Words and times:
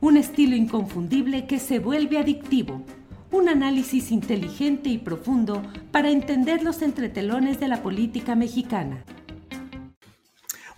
un 0.00 0.16
estilo 0.16 0.56
inconfundible 0.56 1.46
que 1.46 1.58
se 1.58 1.78
vuelve 1.78 2.18
adictivo. 2.18 2.82
Un 3.30 3.48
análisis 3.48 4.10
inteligente 4.10 4.88
y 4.88 4.98
profundo 4.98 5.62
para 5.92 6.10
entender 6.10 6.62
los 6.62 6.82
entretelones 6.82 7.60
de 7.60 7.68
la 7.68 7.82
política 7.82 8.34
mexicana. 8.34 9.04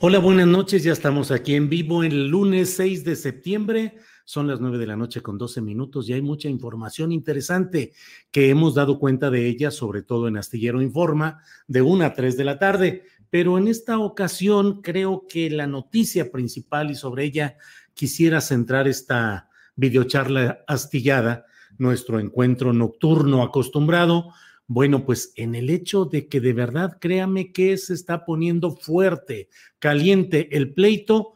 Hola, 0.01 0.19
buenas 0.19 0.49
noches. 0.49 0.83
Ya 0.83 0.93
estamos 0.93 1.31
aquí 1.31 1.55
en 1.55 1.69
vivo 1.69 2.03
el 2.03 2.29
lunes 2.29 2.75
6 2.75 3.05
de 3.05 3.15
septiembre. 3.15 3.95
Son 4.25 4.49
las 4.49 4.61
9 4.61 4.79
de 4.79 4.87
la 4.87 4.97
noche 4.97 5.21
con 5.21 5.39
12 5.39 5.61
minutos 5.63 6.09
y 6.09 6.13
hay 6.13 6.23
mucha 6.23 6.49
información 6.49 7.13
interesante 7.13 7.93
que 8.33 8.51
hemos 8.51 8.75
dado 8.75 8.99
cuenta 8.99 9.31
de 9.31 9.47
ella, 9.47 9.71
sobre 9.71 10.03
todo 10.03 10.27
en 10.27 10.37
Astillero 10.37 10.83
Informa, 10.83 11.43
de 11.69 11.83
1 11.83 12.05
a 12.05 12.13
3 12.13 12.37
de 12.37 12.45
la 12.45 12.59
tarde. 12.59 13.05
Pero 13.31 13.57
en 13.57 13.69
esta 13.69 13.99
ocasión 13.99 14.83
creo 14.83 15.27
que 15.27 15.49
la 15.49 15.67
noticia 15.67 16.31
principal 16.31 16.91
y 16.91 16.97
sobre 16.97 17.25
ella 17.25 17.57
quisiera 17.95 18.41
centrar 18.41 18.89
esta 18.89 19.49
videocharla 19.77 20.65
astillada, 20.67 21.47
nuestro 21.79 22.21
encuentro 22.21 22.73
nocturno 22.73 23.43
acostumbrado, 23.43 24.33
bueno, 24.67 25.05
pues 25.05 25.33
en 25.37 25.55
el 25.55 25.71
hecho 25.71 26.05
de 26.05 26.29
que 26.29 26.41
de 26.41 26.53
verdad, 26.53 26.99
créame 27.01 27.53
que 27.53 27.77
se 27.77 27.95
está 27.95 28.25
poniendo 28.25 28.71
fuerte, 28.77 29.49
caliente 29.79 30.57
el 30.57 30.73
pleito 30.73 31.35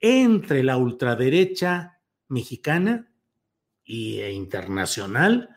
entre 0.00 0.62
la 0.62 0.76
ultraderecha 0.76 2.00
mexicana 2.28 3.10
e 3.84 4.32
internacional 4.32 5.50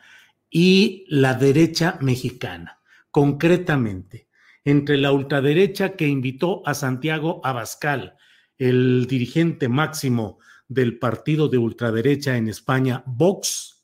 y 0.50 1.06
la 1.08 1.34
derecha 1.36 1.98
mexicana, 2.02 2.80
concretamente 3.12 4.28
entre 4.64 4.98
la 4.98 5.12
ultraderecha 5.12 5.96
que 5.96 6.08
invitó 6.08 6.62
a 6.68 6.74
Santiago 6.74 7.42
Abascal, 7.44 8.16
el 8.58 9.08
dirigente 9.08 9.70
máximo 9.70 10.40
del 10.72 11.00
partido 11.00 11.50
de 11.50 11.58
ultraderecha 11.58 12.38
en 12.38 12.48
España, 12.48 13.04
Vox, 13.06 13.84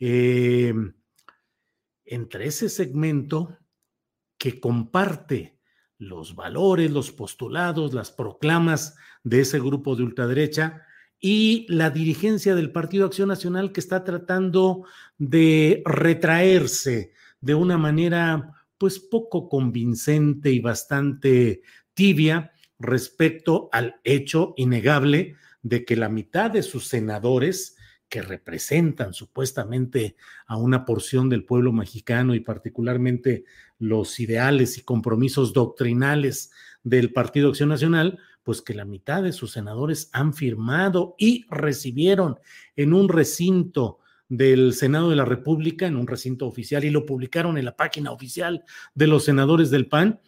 eh, 0.00 0.74
entre 2.04 2.46
ese 2.46 2.68
segmento 2.68 3.56
que 4.36 4.58
comparte 4.58 5.60
los 5.96 6.34
valores, 6.34 6.90
los 6.90 7.12
postulados, 7.12 7.94
las 7.94 8.10
proclamas 8.10 8.96
de 9.22 9.42
ese 9.42 9.60
grupo 9.60 9.94
de 9.94 10.02
ultraderecha 10.02 10.82
y 11.20 11.66
la 11.68 11.90
dirigencia 11.90 12.56
del 12.56 12.72
Partido 12.72 13.06
Acción 13.06 13.28
Nacional 13.28 13.70
que 13.70 13.78
está 13.78 14.02
tratando 14.02 14.86
de 15.16 15.84
retraerse 15.86 17.12
de 17.40 17.54
una 17.54 17.78
manera 17.78 18.50
pues 18.76 18.98
poco 18.98 19.48
convincente 19.48 20.50
y 20.50 20.58
bastante 20.58 21.62
tibia 21.94 22.50
respecto 22.80 23.68
al 23.70 24.00
hecho 24.02 24.52
innegable 24.56 25.36
de 25.64 25.84
que 25.84 25.96
la 25.96 26.08
mitad 26.08 26.50
de 26.50 26.62
sus 26.62 26.86
senadores 26.86 27.76
que 28.08 28.22
representan 28.22 29.14
supuestamente 29.14 30.14
a 30.46 30.56
una 30.56 30.84
porción 30.84 31.28
del 31.28 31.44
pueblo 31.44 31.72
mexicano 31.72 32.34
y 32.34 32.40
particularmente 32.40 33.44
los 33.78 34.20
ideales 34.20 34.78
y 34.78 34.82
compromisos 34.82 35.52
doctrinales 35.52 36.52
del 36.84 37.12
Partido 37.12 37.48
Acción 37.48 37.70
Nacional, 37.70 38.18
pues 38.44 38.60
que 38.60 38.74
la 38.74 38.84
mitad 38.84 39.22
de 39.22 39.32
sus 39.32 39.52
senadores 39.52 40.10
han 40.12 40.34
firmado 40.34 41.16
y 41.18 41.46
recibieron 41.48 42.38
en 42.76 42.92
un 42.92 43.08
recinto 43.08 43.98
del 44.28 44.74
Senado 44.74 45.08
de 45.08 45.16
la 45.16 45.24
República 45.24 45.86
en 45.86 45.96
un 45.96 46.06
recinto 46.06 46.46
oficial 46.46 46.84
y 46.84 46.90
lo 46.90 47.06
publicaron 47.06 47.56
en 47.56 47.64
la 47.64 47.76
página 47.76 48.10
oficial 48.10 48.64
de 48.94 49.06
los 49.06 49.24
senadores 49.24 49.70
del 49.70 49.88
PAN, 49.88 50.20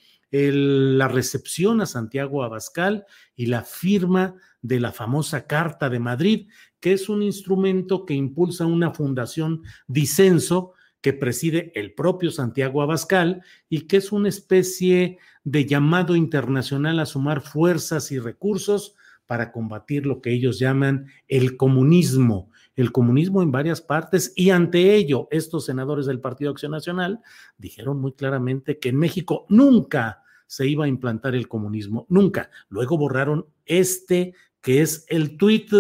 la 0.53 1.09
recepción 1.09 1.81
a 1.81 1.87
Santiago 1.87 2.43
Abascal 2.43 3.07
y 3.35 3.47
la 3.47 3.63
firma 3.63 4.35
de 4.63 4.81
la 4.81 4.93
famosa 4.93 5.47
Carta 5.47 5.89
de 5.89 5.99
Madrid, 5.99 6.49
que 6.81 6.93
es 6.93 7.09
un 7.09 7.23
instrumento 7.23 8.05
que 8.05 8.15
impulsa 8.15 8.67
una 8.67 8.93
fundación 8.93 9.63
disenso 9.87 10.73
que 11.01 11.13
preside 11.13 11.73
el 11.75 11.95
propio 11.95 12.31
Santiago 12.31 12.83
Abascal 12.83 13.43
y 13.69 13.83
que 13.83 13.99
es 13.99 14.11
una 14.11 14.29
especie 14.29 15.19
de 15.45 15.65
llamado 15.65 16.17
internacional 16.17 16.99
a 16.99 17.07
sumar 17.07 17.43
fuerzas 17.43 18.11
y 18.11 18.19
recursos 18.19 18.97
para 19.27 19.53
combatir 19.53 20.07
lo 20.07 20.21
que 20.21 20.33
ellos 20.33 20.59
llaman 20.59 21.07
el 21.29 21.57
comunismo, 21.57 22.51
el 22.75 22.93
comunismo 22.93 23.43
en 23.43 23.53
varias 23.53 23.81
partes. 23.81 24.33
Y 24.37 24.51
ante 24.51 24.95
ello 24.95 25.29
estos 25.31 25.65
senadores 25.65 26.07
del 26.07 26.21
Partido 26.21 26.51
Acción 26.51 26.73
Nacional 26.73 27.21
dijeron 27.59 28.01
muy 28.01 28.13
claramente 28.13 28.79
que 28.79 28.89
en 28.89 28.97
México 28.97 29.47
nunca 29.49 30.23
se 30.47 30.67
iba 30.67 30.85
a 30.85 30.89
implantar 30.89 31.35
el 31.35 31.49
comunismo, 31.49 32.07
nunca. 32.09 32.51
Luego 32.69 32.99
borraron 32.99 33.47
este 33.65 34.35
que 34.61 34.83
es 34.83 35.07
el 35.09 35.37
tuit 35.37 35.71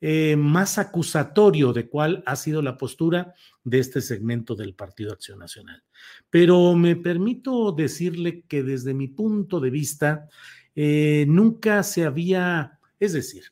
eh, 0.00 0.36
más 0.36 0.78
acusatorio 0.78 1.72
de 1.72 1.88
cuál 1.88 2.22
ha 2.26 2.36
sido 2.36 2.62
la 2.62 2.76
postura 2.76 3.34
de 3.64 3.78
este 3.78 4.00
segmento 4.00 4.54
del 4.54 4.74
Partido 4.74 5.12
Acción 5.12 5.38
Nacional. 5.38 5.82
Pero 6.30 6.74
me 6.74 6.96
permito 6.96 7.72
decirle 7.72 8.44
que 8.48 8.62
desde 8.62 8.94
mi 8.94 9.08
punto 9.08 9.60
de 9.60 9.70
vista, 9.70 10.28
eh, 10.74 11.24
nunca 11.28 11.82
se 11.82 12.04
había, 12.04 12.78
es 12.98 13.12
decir, 13.12 13.44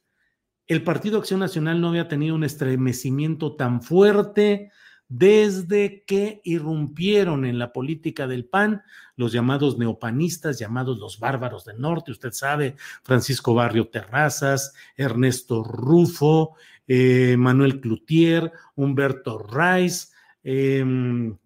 el 0.66 0.82
Partido 0.84 1.18
Acción 1.18 1.40
Nacional 1.40 1.80
no 1.80 1.88
había 1.88 2.08
tenido 2.08 2.34
un 2.34 2.44
estremecimiento 2.44 3.56
tan 3.56 3.82
fuerte 3.82 4.70
desde 5.10 6.04
que 6.06 6.40
irrumpieron 6.44 7.44
en 7.44 7.58
la 7.58 7.72
política 7.72 8.28
del 8.28 8.44
PAN 8.44 8.82
los 9.16 9.32
llamados 9.32 9.76
neopanistas, 9.76 10.58
llamados 10.58 10.98
los 10.98 11.18
bárbaros 11.18 11.64
del 11.64 11.80
norte, 11.80 12.12
usted 12.12 12.30
sabe, 12.32 12.76
Francisco 13.02 13.52
Barrio 13.52 13.88
Terrazas, 13.88 14.72
Ernesto 14.96 15.64
Rufo, 15.64 16.54
eh, 16.86 17.36
Manuel 17.36 17.80
Cloutier, 17.80 18.52
Humberto 18.76 19.38
Rice, 19.38 20.08
em, 20.44 21.36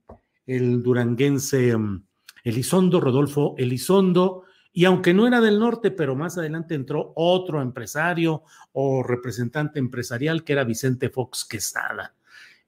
el 0.46 0.82
duranguense 0.82 1.70
em, 1.70 2.02
Elizondo, 2.44 3.00
Rodolfo 3.00 3.54
Elizondo, 3.56 4.44
y 4.74 4.84
aunque 4.84 5.14
no 5.14 5.26
era 5.26 5.40
del 5.40 5.58
norte, 5.58 5.90
pero 5.90 6.14
más 6.14 6.36
adelante 6.36 6.74
entró 6.74 7.12
otro 7.16 7.62
empresario 7.62 8.42
o 8.72 9.02
representante 9.02 9.78
empresarial 9.78 10.44
que 10.44 10.52
era 10.52 10.64
Vicente 10.64 11.08
Fox 11.08 11.46
Quesada, 11.46 12.14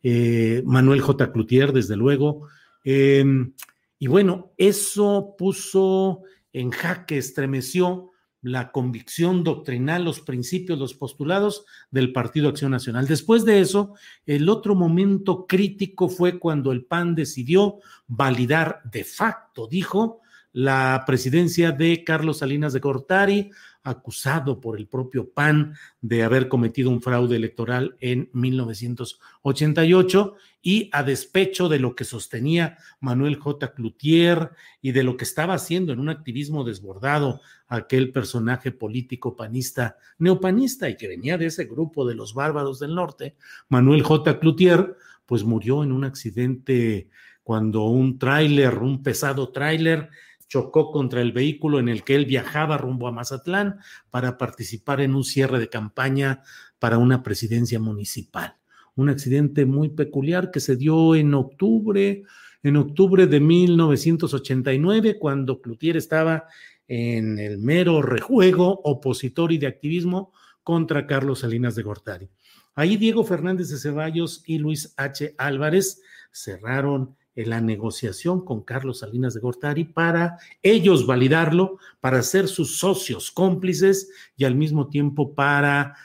eh, 0.08 0.62
Manuel 0.64 1.00
J. 1.00 1.32
Cloutier, 1.32 1.72
desde 1.72 1.96
luego. 1.96 2.46
Em, 2.84 3.54
y 3.98 4.06
bueno, 4.06 4.52
eso 4.56 5.34
puso 5.36 6.22
en 6.52 6.70
jaque, 6.70 7.18
estremeció 7.18 8.12
la 8.40 8.70
convicción 8.70 9.42
doctrinal, 9.42 10.04
los 10.04 10.20
principios, 10.20 10.78
los 10.78 10.94
postulados 10.94 11.64
del 11.90 12.12
Partido 12.12 12.48
Acción 12.48 12.70
Nacional. 12.70 13.08
Después 13.08 13.44
de 13.44 13.60
eso, 13.60 13.94
el 14.26 14.48
otro 14.48 14.76
momento 14.76 15.44
crítico 15.44 16.08
fue 16.08 16.38
cuando 16.38 16.70
el 16.70 16.84
PAN 16.84 17.16
decidió 17.16 17.80
validar 18.06 18.82
de 18.84 19.02
facto, 19.02 19.66
dijo, 19.66 20.20
la 20.56 21.04
presidencia 21.06 21.70
de 21.70 22.02
Carlos 22.02 22.38
Salinas 22.38 22.72
de 22.72 22.80
Gortari, 22.80 23.50
acusado 23.82 24.58
por 24.58 24.78
el 24.78 24.88
propio 24.88 25.28
PAN 25.28 25.74
de 26.00 26.22
haber 26.22 26.48
cometido 26.48 26.88
un 26.88 27.02
fraude 27.02 27.36
electoral 27.36 27.94
en 28.00 28.30
1988 28.32 30.34
y 30.62 30.88
a 30.94 31.02
despecho 31.02 31.68
de 31.68 31.78
lo 31.78 31.94
que 31.94 32.04
sostenía 32.04 32.78
Manuel 33.00 33.36
J. 33.36 33.74
Cloutier 33.74 34.52
y 34.80 34.92
de 34.92 35.02
lo 35.02 35.18
que 35.18 35.24
estaba 35.24 35.52
haciendo 35.52 35.92
en 35.92 36.00
un 36.00 36.08
activismo 36.08 36.64
desbordado 36.64 37.42
aquel 37.68 38.10
personaje 38.10 38.72
político 38.72 39.36
panista, 39.36 39.98
neopanista 40.16 40.88
y 40.88 40.96
que 40.96 41.06
venía 41.06 41.36
de 41.36 41.48
ese 41.48 41.66
grupo 41.66 42.06
de 42.06 42.14
los 42.14 42.32
bárbaros 42.32 42.78
del 42.78 42.94
norte, 42.94 43.36
Manuel 43.68 44.02
J. 44.02 44.40
Cloutier, 44.40 44.96
pues 45.26 45.44
murió 45.44 45.84
en 45.84 45.92
un 45.92 46.04
accidente 46.04 47.10
cuando 47.42 47.84
un 47.84 48.18
tráiler, 48.18 48.78
un 48.78 49.02
pesado 49.02 49.50
tráiler, 49.50 50.08
chocó 50.48 50.90
contra 50.90 51.20
el 51.20 51.32
vehículo 51.32 51.78
en 51.78 51.88
el 51.88 52.04
que 52.04 52.14
él 52.14 52.26
viajaba 52.26 52.78
rumbo 52.78 53.08
a 53.08 53.12
Mazatlán 53.12 53.78
para 54.10 54.38
participar 54.38 55.00
en 55.00 55.14
un 55.14 55.24
cierre 55.24 55.58
de 55.58 55.68
campaña 55.68 56.42
para 56.78 56.98
una 56.98 57.22
presidencia 57.22 57.80
municipal. 57.80 58.56
Un 58.94 59.08
accidente 59.08 59.66
muy 59.66 59.90
peculiar 59.90 60.50
que 60.50 60.60
se 60.60 60.76
dio 60.76 61.14
en 61.14 61.34
octubre, 61.34 62.22
en 62.62 62.76
octubre 62.76 63.26
de 63.26 63.40
1989, 63.40 65.18
cuando 65.18 65.60
Cloutier 65.60 65.96
estaba 65.96 66.44
en 66.88 67.38
el 67.38 67.58
mero 67.58 68.00
rejuego 68.00 68.80
opositor 68.84 69.52
y 69.52 69.58
de 69.58 69.66
activismo 69.66 70.32
contra 70.62 71.06
Carlos 71.06 71.40
Salinas 71.40 71.74
de 71.74 71.82
Gortari. 71.82 72.28
Ahí 72.74 72.96
Diego 72.96 73.24
Fernández 73.24 73.70
de 73.70 73.78
Ceballos 73.78 74.42
y 74.46 74.58
Luis 74.58 74.92
H. 74.96 75.34
Álvarez 75.38 76.02
cerraron 76.30 77.16
la 77.44 77.60
negociación 77.60 78.44
con 78.44 78.62
Carlos 78.62 79.00
Salinas 79.00 79.34
de 79.34 79.40
Gortari 79.40 79.84
para 79.84 80.38
ellos 80.62 81.06
validarlo, 81.06 81.78
para 82.00 82.22
ser 82.22 82.48
sus 82.48 82.78
socios 82.78 83.30
cómplices 83.30 84.10
y 84.36 84.44
al 84.44 84.54
mismo 84.54 84.88
tiempo 84.88 85.34
para 85.34 85.96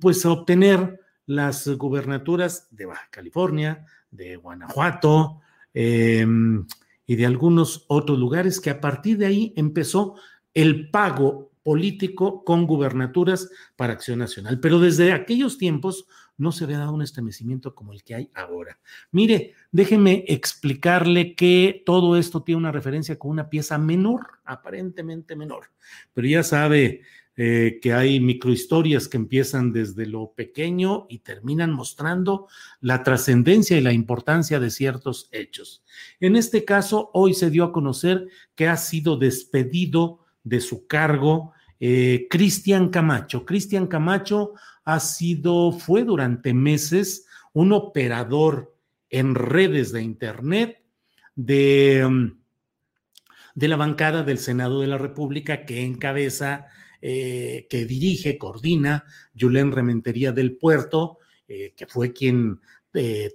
pues 0.00 0.24
obtener 0.24 1.00
las 1.26 1.68
gubernaturas 1.68 2.68
de 2.70 2.86
Baja 2.86 3.06
California, 3.10 3.84
de 4.10 4.36
Guanajuato 4.36 5.40
em, 5.74 6.66
y 7.06 7.16
de 7.16 7.26
algunos 7.26 7.84
otros 7.88 8.18
lugares 8.18 8.60
que 8.60 8.70
a 8.70 8.80
partir 8.80 9.18
de 9.18 9.26
ahí 9.26 9.52
empezó 9.56 10.14
el 10.54 10.90
pago 10.90 11.52
político 11.62 12.44
con 12.44 12.66
gubernaturas 12.66 13.50
para 13.76 13.92
Acción 13.92 14.20
Nacional. 14.20 14.58
Pero 14.58 14.80
desde 14.80 15.12
aquellos 15.12 15.58
tiempos 15.58 16.06
no 16.38 16.52
se 16.52 16.64
había 16.64 16.78
dado 16.78 16.94
un 16.94 17.02
estremecimiento 17.02 17.74
como 17.74 17.92
el 17.92 18.02
que 18.02 18.14
hay 18.14 18.30
ahora. 18.34 18.78
Mire, 19.10 19.54
déjeme 19.70 20.24
explicarle 20.28 21.34
que 21.34 21.82
todo 21.84 22.16
esto 22.16 22.42
tiene 22.42 22.60
una 22.60 22.72
referencia 22.72 23.18
con 23.18 23.32
una 23.32 23.50
pieza 23.50 23.76
menor, 23.76 24.38
aparentemente 24.44 25.36
menor, 25.36 25.66
pero 26.14 26.26
ya 26.26 26.42
sabe 26.42 27.02
eh, 27.40 27.78
que 27.80 27.92
hay 27.92 28.18
microhistorias 28.18 29.06
que 29.06 29.16
empiezan 29.16 29.72
desde 29.72 30.06
lo 30.06 30.32
pequeño 30.32 31.06
y 31.08 31.20
terminan 31.20 31.72
mostrando 31.72 32.48
la 32.80 33.04
trascendencia 33.04 33.76
y 33.76 33.80
la 33.80 33.92
importancia 33.92 34.58
de 34.58 34.70
ciertos 34.70 35.28
hechos. 35.30 35.84
En 36.18 36.34
este 36.34 36.64
caso, 36.64 37.10
hoy 37.14 37.34
se 37.34 37.50
dio 37.50 37.62
a 37.62 37.72
conocer 37.72 38.26
que 38.56 38.66
ha 38.66 38.76
sido 38.76 39.16
despedido 39.16 40.26
de 40.42 40.60
su 40.60 40.88
cargo 40.88 41.52
eh, 41.78 42.26
Cristian 42.28 42.88
Camacho. 42.88 43.44
Cristian 43.44 43.86
Camacho 43.86 44.54
ha 44.88 45.00
sido, 45.00 45.70
fue 45.72 46.02
durante 46.02 46.54
meses 46.54 47.26
un 47.52 47.74
operador 47.74 48.74
en 49.10 49.34
redes 49.34 49.92
de 49.92 50.00
Internet 50.00 50.82
de, 51.36 52.32
de 53.54 53.68
la 53.68 53.76
bancada 53.76 54.22
del 54.22 54.38
Senado 54.38 54.80
de 54.80 54.86
la 54.86 54.96
República 54.96 55.66
que 55.66 55.84
encabeza, 55.84 56.68
eh, 57.02 57.66
que 57.68 57.84
dirige, 57.84 58.38
coordina 58.38 59.04
Julen 59.38 59.72
Rementería 59.72 60.32
del 60.32 60.56
Puerto, 60.56 61.18
eh, 61.46 61.74
que 61.76 61.86
fue 61.86 62.14
quien 62.14 62.58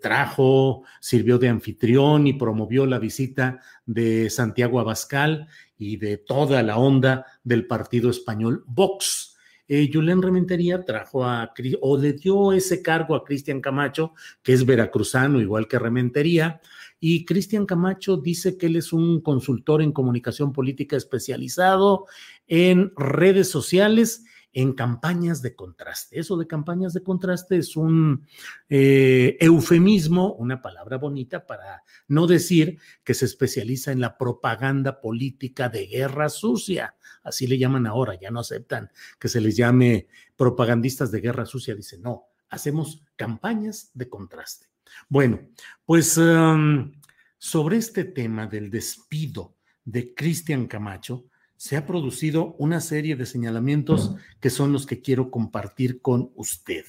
trajo, 0.02 0.84
sirvió 1.00 1.38
de 1.38 1.48
anfitrión 1.48 2.28
y 2.28 2.34
promovió 2.34 2.86
la 2.86 3.00
visita 3.00 3.62
de 3.86 4.30
Santiago 4.30 4.80
Abascal 4.80 5.48
y 5.78 5.96
de 5.98 6.18
toda 6.18 6.64
la 6.64 6.78
onda 6.78 7.28
del 7.44 7.66
partido 7.68 8.10
español 8.10 8.66
Vox. 8.68 9.33
Eh, 9.76 9.90
Rementería 10.22 10.86
trajo 10.86 11.26
a, 11.26 11.52
o 11.82 11.98
le 11.98 12.14
dio 12.14 12.54
ese 12.54 12.84
cargo 12.84 13.16
a 13.16 13.24
Cristian 13.24 13.60
Camacho, 13.60 14.14
que 14.44 14.54
es 14.54 14.68
veracruzano, 14.68 15.42
igual 15.42 15.68
que 15.68 15.80
Rementería, 15.80 16.62
y 17.00 17.26
Cristian 17.26 17.66
Camacho 17.66 18.18
dice 18.18 18.56
que 18.56 18.68
él 18.68 18.76
es 18.76 18.94
un 18.94 19.20
consultor 19.22 19.82
en 19.82 19.92
comunicación 19.92 20.54
política 20.54 20.96
especializado 20.96 22.06
en 22.48 22.94
redes 22.96 23.50
sociales 23.50 24.26
en 24.54 24.74
campañas 24.74 25.42
de 25.42 25.56
contraste. 25.56 26.20
Eso 26.20 26.38
de 26.38 26.48
campañas 26.48 26.94
de 26.94 27.02
contraste 27.02 27.58
es 27.58 27.76
un 27.76 28.26
eh, 28.70 29.36
eufemismo, 29.40 30.34
una 30.34 30.62
palabra 30.62 30.98
bonita 30.98 31.46
para 31.46 31.84
no 32.08 32.28
decir 32.28 32.80
que 33.04 33.16
se 33.16 33.26
especializa 33.26 33.92
en 33.92 34.00
la 34.00 34.18
propaganda 34.18 35.02
política 35.02 35.70
de 35.70 35.88
guerra 35.88 36.30
sucia. 36.30 36.96
Así 37.24 37.48
le 37.48 37.58
llaman 37.58 37.88
ahora, 37.88 38.20
ya 38.20 38.30
no 38.30 38.40
aceptan 38.40 38.92
que 39.20 39.28
se 39.28 39.42
les 39.42 39.58
llame 39.58 40.08
propagandistas 40.36 41.12
de 41.12 41.22
guerra 41.22 41.46
sucia. 41.46 41.74
Dicen, 41.74 42.02
no, 42.02 42.28
hacemos 42.50 43.04
campañas 43.16 43.90
de 43.94 44.10
contraste. 44.10 44.68
Bueno, 45.10 45.40
pues 45.86 46.18
um, 46.18 46.92
sobre 47.38 47.78
este 47.78 48.04
tema 48.04 48.46
del 48.46 48.70
despido 48.70 49.58
de 49.84 50.14
Cristian 50.14 50.68
Camacho, 50.68 51.26
se 51.64 51.78
ha 51.78 51.86
producido 51.86 52.58
una 52.60 52.82
serie 52.82 53.16
de 53.16 53.26
señalamientos 53.26 54.16
que 54.42 54.50
son 54.50 54.74
los 54.74 54.86
que 54.86 55.00
quiero 55.00 55.32
compartir 55.32 56.02
con 56.02 56.34
usted. 56.36 56.84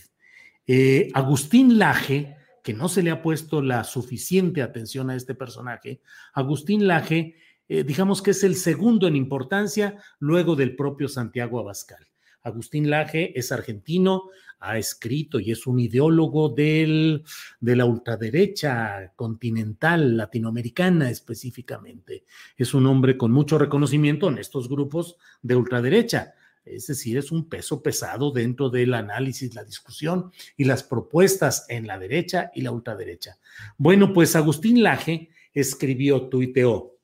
Eh, 0.67 1.13
Agustín 1.15 1.79
Laje, 1.79 2.35
que 2.61 2.75
no 2.75 2.89
se 2.89 3.05
le 3.05 3.13
ha 3.13 3.23
puesto 3.23 3.63
la 3.63 3.85
suficiente 3.85 4.63
atención 4.63 5.11
a 5.11 5.15
este 5.15 5.37
personaje, 5.37 6.01
Agustín 6.33 6.89
Laje, 6.89 7.37
eh, 7.69 7.85
digamos 7.85 8.21
que 8.21 8.33
es 8.33 8.43
el 8.43 8.57
segundo 8.57 9.07
en 9.07 9.15
importancia 9.15 9.97
luego 10.19 10.57
del 10.57 10.75
propio 10.75 11.07
Santiago 11.07 11.61
Abascal. 11.61 12.05
Agustín 12.45 12.91
Laje 12.91 13.37
es 13.39 13.51
argentino, 13.53 14.29
ha 14.61 14.79
escrito 14.79 15.41
y 15.41 15.51
es 15.51 15.67
un 15.67 15.81
ideólogo 15.81 16.51
del, 16.51 17.25
de 17.59 17.77
la 17.77 17.87
ultraderecha 17.87 19.13
continental 19.17 20.17
latinoamericana 20.17 21.11
específicamente. 21.11 22.25
Es 22.57 22.75
un 22.75 22.87
hombre 22.87 23.17
con 23.17 23.33
mucho 23.33 23.59
reconocimiento 23.59 24.29
en 24.29 24.39
estos 24.39 24.69
grupos 24.69 25.17
de 25.43 25.57
ultraderecha. 25.57 26.35
Es 26.65 26.87
decir, 26.87 27.19
es 27.19 27.33
un 27.33 27.49
peso 27.49 27.83
pesado 27.83 28.31
dentro 28.31 28.71
del 28.71 28.95
análisis, 28.95 29.55
la 29.55 29.65
discusión 29.65 30.31
y 30.57 30.65
las 30.65 30.83
propuestas 30.83 31.67
en 31.69 31.87
la 31.87 31.99
derecha 31.99 32.51
y 32.55 32.63
la 32.63 32.71
ultraderecha. 32.71 33.39
Bueno, 33.77 34.13
pues 34.13 34.37
Agustín 34.37 34.83
Laje 34.83 35.31
escribió, 35.53 36.29
tuiteó, 36.29 36.99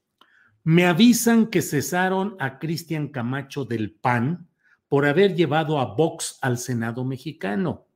me 0.64 0.84
avisan 0.84 1.46
que 1.46 1.62
cesaron 1.62 2.36
a 2.38 2.58
Cristian 2.58 3.08
Camacho 3.08 3.64
del 3.64 3.92
PAN 3.92 4.49
por 4.90 5.06
haber 5.06 5.36
llevado 5.36 5.78
a 5.78 5.94
Vox 5.94 6.36
al 6.42 6.58
Senado 6.58 7.04
mexicano. 7.04 7.86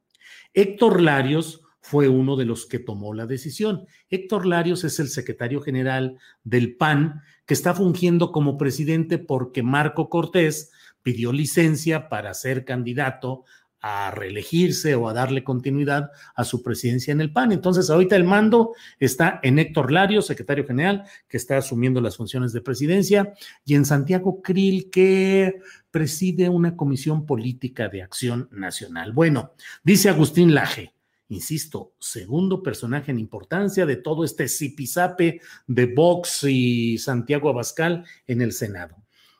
Héctor 0.54 1.00
Larios 1.02 1.60
fue 1.80 2.08
uno 2.08 2.36
de 2.36 2.44
los 2.44 2.66
que 2.66 2.78
tomó 2.78 3.12
la 3.12 3.26
decisión. 3.26 3.86
Héctor 4.08 4.46
Larios 4.46 4.84
es 4.84 5.00
el 5.00 5.08
secretario 5.08 5.60
general 5.60 6.18
del 6.44 6.76
PAN 6.76 7.22
que 7.46 7.54
está 7.54 7.74
fungiendo 7.74 8.30
como 8.30 8.56
presidente 8.56 9.18
porque 9.18 9.64
Marco 9.64 10.08
Cortés 10.08 10.70
pidió 11.02 11.32
licencia 11.32 12.08
para 12.08 12.32
ser 12.32 12.64
candidato 12.64 13.44
a 13.86 14.10
reelegirse 14.10 14.94
o 14.94 15.10
a 15.10 15.12
darle 15.12 15.44
continuidad 15.44 16.10
a 16.34 16.44
su 16.44 16.62
presidencia 16.62 17.12
en 17.12 17.20
el 17.20 17.30
PAN. 17.30 17.52
Entonces, 17.52 17.90
ahorita 17.90 18.16
el 18.16 18.24
mando 18.24 18.72
está 18.98 19.40
en 19.42 19.58
Héctor 19.58 19.92
Lario, 19.92 20.22
secretario 20.22 20.66
general, 20.66 21.04
que 21.28 21.36
está 21.36 21.58
asumiendo 21.58 22.00
las 22.00 22.16
funciones 22.16 22.54
de 22.54 22.62
presidencia, 22.62 23.34
y 23.62 23.74
en 23.74 23.84
Santiago 23.84 24.40
Krill, 24.40 24.88
que 24.90 25.60
preside 25.90 26.48
una 26.48 26.74
comisión 26.76 27.26
política 27.26 27.90
de 27.90 28.00
acción 28.00 28.48
nacional. 28.52 29.12
Bueno, 29.12 29.52
dice 29.82 30.08
Agustín 30.08 30.54
Laje, 30.54 30.94
insisto, 31.28 31.92
segundo 31.98 32.62
personaje 32.62 33.10
en 33.10 33.18
importancia 33.18 33.84
de 33.84 33.96
todo 33.96 34.24
este 34.24 34.48
zipizape 34.48 35.42
de 35.66 35.86
Vox 35.94 36.44
y 36.44 36.96
Santiago 36.96 37.50
Abascal 37.50 38.06
en 38.26 38.40
el 38.40 38.52
Senado. 38.52 38.96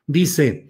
Dice, 0.07 0.67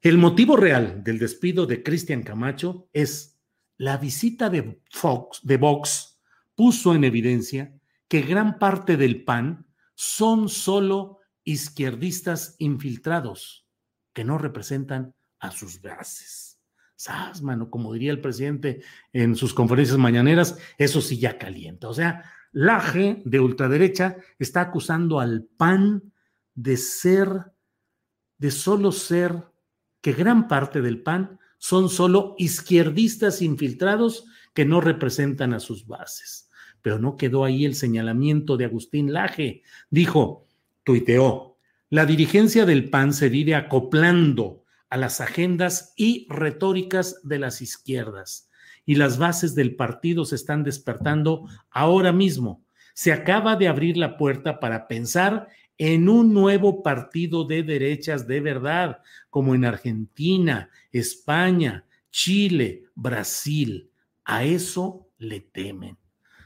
el 0.00 0.18
motivo 0.18 0.56
real 0.56 1.02
del 1.02 1.18
despido 1.18 1.66
de 1.66 1.82
Cristian 1.82 2.22
Camacho 2.22 2.88
es 2.92 3.38
la 3.76 3.96
visita 3.96 4.48
de 4.50 4.82
Fox, 4.90 5.40
de 5.42 5.56
Vox, 5.56 6.20
puso 6.54 6.94
en 6.94 7.04
evidencia 7.04 7.72
que 8.08 8.22
gran 8.22 8.58
parte 8.58 8.96
del 8.96 9.24
PAN 9.24 9.66
son 9.94 10.48
solo 10.48 11.18
izquierdistas 11.44 12.56
infiltrados 12.58 13.66
que 14.12 14.24
no 14.24 14.38
representan 14.38 15.14
a 15.40 15.50
sus 15.50 15.80
bases. 15.80 16.60
¿Sabes, 16.96 17.42
mano? 17.42 17.70
Como 17.70 17.92
diría 17.92 18.10
el 18.10 18.20
presidente 18.20 18.82
en 19.12 19.36
sus 19.36 19.54
conferencias 19.54 19.98
mañaneras, 19.98 20.58
eso 20.78 21.00
sí 21.00 21.18
ya 21.18 21.38
calienta. 21.38 21.88
O 21.88 21.94
sea, 21.94 22.24
la 22.52 22.80
G 22.80 23.22
de 23.24 23.38
ultraderecha 23.38 24.16
está 24.38 24.62
acusando 24.62 25.20
al 25.20 25.44
PAN 25.44 26.12
de 26.54 26.76
ser 26.76 27.52
de 28.38 28.50
solo 28.50 28.92
ser 28.92 29.44
que 30.08 30.14
gran 30.14 30.48
parte 30.48 30.80
del 30.80 31.02
PAN 31.02 31.38
son 31.58 31.90
solo 31.90 32.34
izquierdistas 32.38 33.42
infiltrados 33.42 34.24
que 34.54 34.64
no 34.64 34.80
representan 34.80 35.52
a 35.52 35.60
sus 35.60 35.86
bases. 35.86 36.48
Pero 36.80 36.98
no 36.98 37.18
quedó 37.18 37.44
ahí 37.44 37.66
el 37.66 37.74
señalamiento 37.74 38.56
de 38.56 38.64
Agustín 38.64 39.12
Laje. 39.12 39.64
Dijo, 39.90 40.46
tuiteó, 40.82 41.58
la 41.90 42.06
dirigencia 42.06 42.64
del 42.64 42.88
PAN 42.88 43.12
se 43.12 43.28
vive 43.28 43.54
acoplando 43.54 44.64
a 44.88 44.96
las 44.96 45.20
agendas 45.20 45.92
y 45.94 46.26
retóricas 46.30 47.20
de 47.22 47.40
las 47.40 47.60
izquierdas. 47.60 48.48
Y 48.86 48.94
las 48.94 49.18
bases 49.18 49.54
del 49.54 49.76
partido 49.76 50.24
se 50.24 50.36
están 50.36 50.64
despertando 50.64 51.46
ahora 51.70 52.14
mismo. 52.14 52.64
Se 52.94 53.12
acaba 53.12 53.56
de 53.56 53.68
abrir 53.68 53.98
la 53.98 54.16
puerta 54.16 54.58
para 54.58 54.88
pensar 54.88 55.48
en 55.78 56.08
un 56.08 56.34
nuevo 56.34 56.82
partido 56.82 57.44
de 57.44 57.62
derechas 57.62 58.26
de 58.26 58.40
verdad, 58.40 59.00
como 59.30 59.54
en 59.54 59.64
Argentina, 59.64 60.70
España, 60.92 61.84
Chile, 62.10 62.84
Brasil. 62.94 63.90
A 64.24 64.44
eso 64.44 65.08
le 65.18 65.40
temen. 65.40 65.96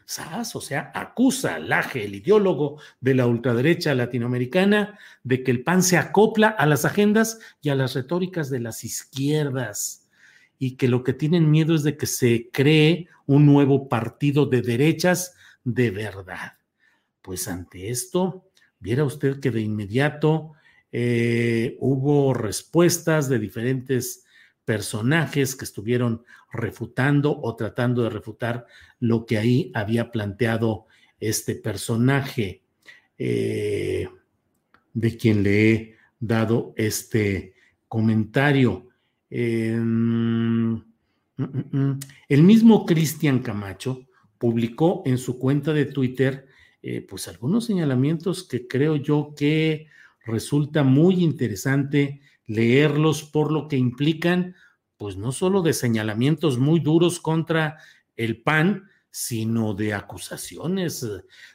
SAS, 0.04 0.54
o 0.56 0.60
sea, 0.60 0.92
acusa 0.94 1.54
al 1.54 1.70
Laje, 1.70 2.04
el 2.04 2.14
ideólogo 2.14 2.78
de 3.00 3.14
la 3.14 3.26
ultraderecha 3.26 3.94
latinoamericana, 3.94 4.98
de 5.24 5.42
que 5.42 5.50
el 5.50 5.62
PAN 5.62 5.82
se 5.82 5.96
acopla 5.96 6.48
a 6.48 6.66
las 6.66 6.84
agendas 6.84 7.38
y 7.62 7.70
a 7.70 7.74
las 7.74 7.94
retóricas 7.94 8.50
de 8.50 8.60
las 8.60 8.84
izquierdas 8.84 10.10
y 10.58 10.76
que 10.76 10.88
lo 10.88 11.02
que 11.02 11.12
tienen 11.14 11.50
miedo 11.50 11.74
es 11.74 11.82
de 11.82 11.96
que 11.96 12.06
se 12.06 12.50
cree 12.52 13.08
un 13.26 13.46
nuevo 13.46 13.88
partido 13.88 14.46
de 14.46 14.60
derechas 14.62 15.34
de 15.64 15.90
verdad. 15.90 16.58
Pues 17.22 17.48
ante 17.48 17.90
esto, 17.90 18.51
viera 18.82 19.04
usted 19.04 19.40
que 19.40 19.50
de 19.50 19.60
inmediato 19.60 20.52
eh, 20.90 21.76
hubo 21.80 22.34
respuestas 22.34 23.28
de 23.28 23.38
diferentes 23.38 24.26
personajes 24.64 25.56
que 25.56 25.64
estuvieron 25.64 26.24
refutando 26.52 27.38
o 27.40 27.56
tratando 27.56 28.02
de 28.02 28.10
refutar 28.10 28.66
lo 29.00 29.24
que 29.24 29.38
ahí 29.38 29.70
había 29.74 30.10
planteado 30.10 30.86
este 31.18 31.54
personaje 31.54 32.62
eh, 33.16 34.08
de 34.92 35.16
quien 35.16 35.42
le 35.42 35.72
he 35.72 35.96
dado 36.18 36.74
este 36.76 37.54
comentario. 37.88 38.88
Em, 39.30 40.72
mm, 40.72 40.84
mm, 41.36 41.78
mm, 41.78 42.00
el 42.28 42.42
mismo 42.42 42.84
Cristian 42.84 43.38
Camacho 43.38 44.06
publicó 44.38 45.02
en 45.06 45.18
su 45.18 45.38
cuenta 45.38 45.72
de 45.72 45.86
Twitter 45.86 46.48
eh, 46.82 47.00
pues 47.00 47.28
algunos 47.28 47.66
señalamientos 47.66 48.42
que 48.42 48.66
creo 48.66 48.96
yo 48.96 49.34
que 49.36 49.86
resulta 50.24 50.82
muy 50.82 51.22
interesante 51.22 52.20
leerlos 52.46 53.22
por 53.22 53.52
lo 53.52 53.68
que 53.68 53.76
implican, 53.76 54.56
pues 54.96 55.16
no 55.16 55.30
solo 55.30 55.62
de 55.62 55.74
señalamientos 55.74 56.58
muy 56.58 56.80
duros 56.80 57.20
contra 57.20 57.78
el 58.16 58.42
PAN, 58.42 58.88
sino 59.10 59.74
de 59.74 59.94
acusaciones. 59.94 61.06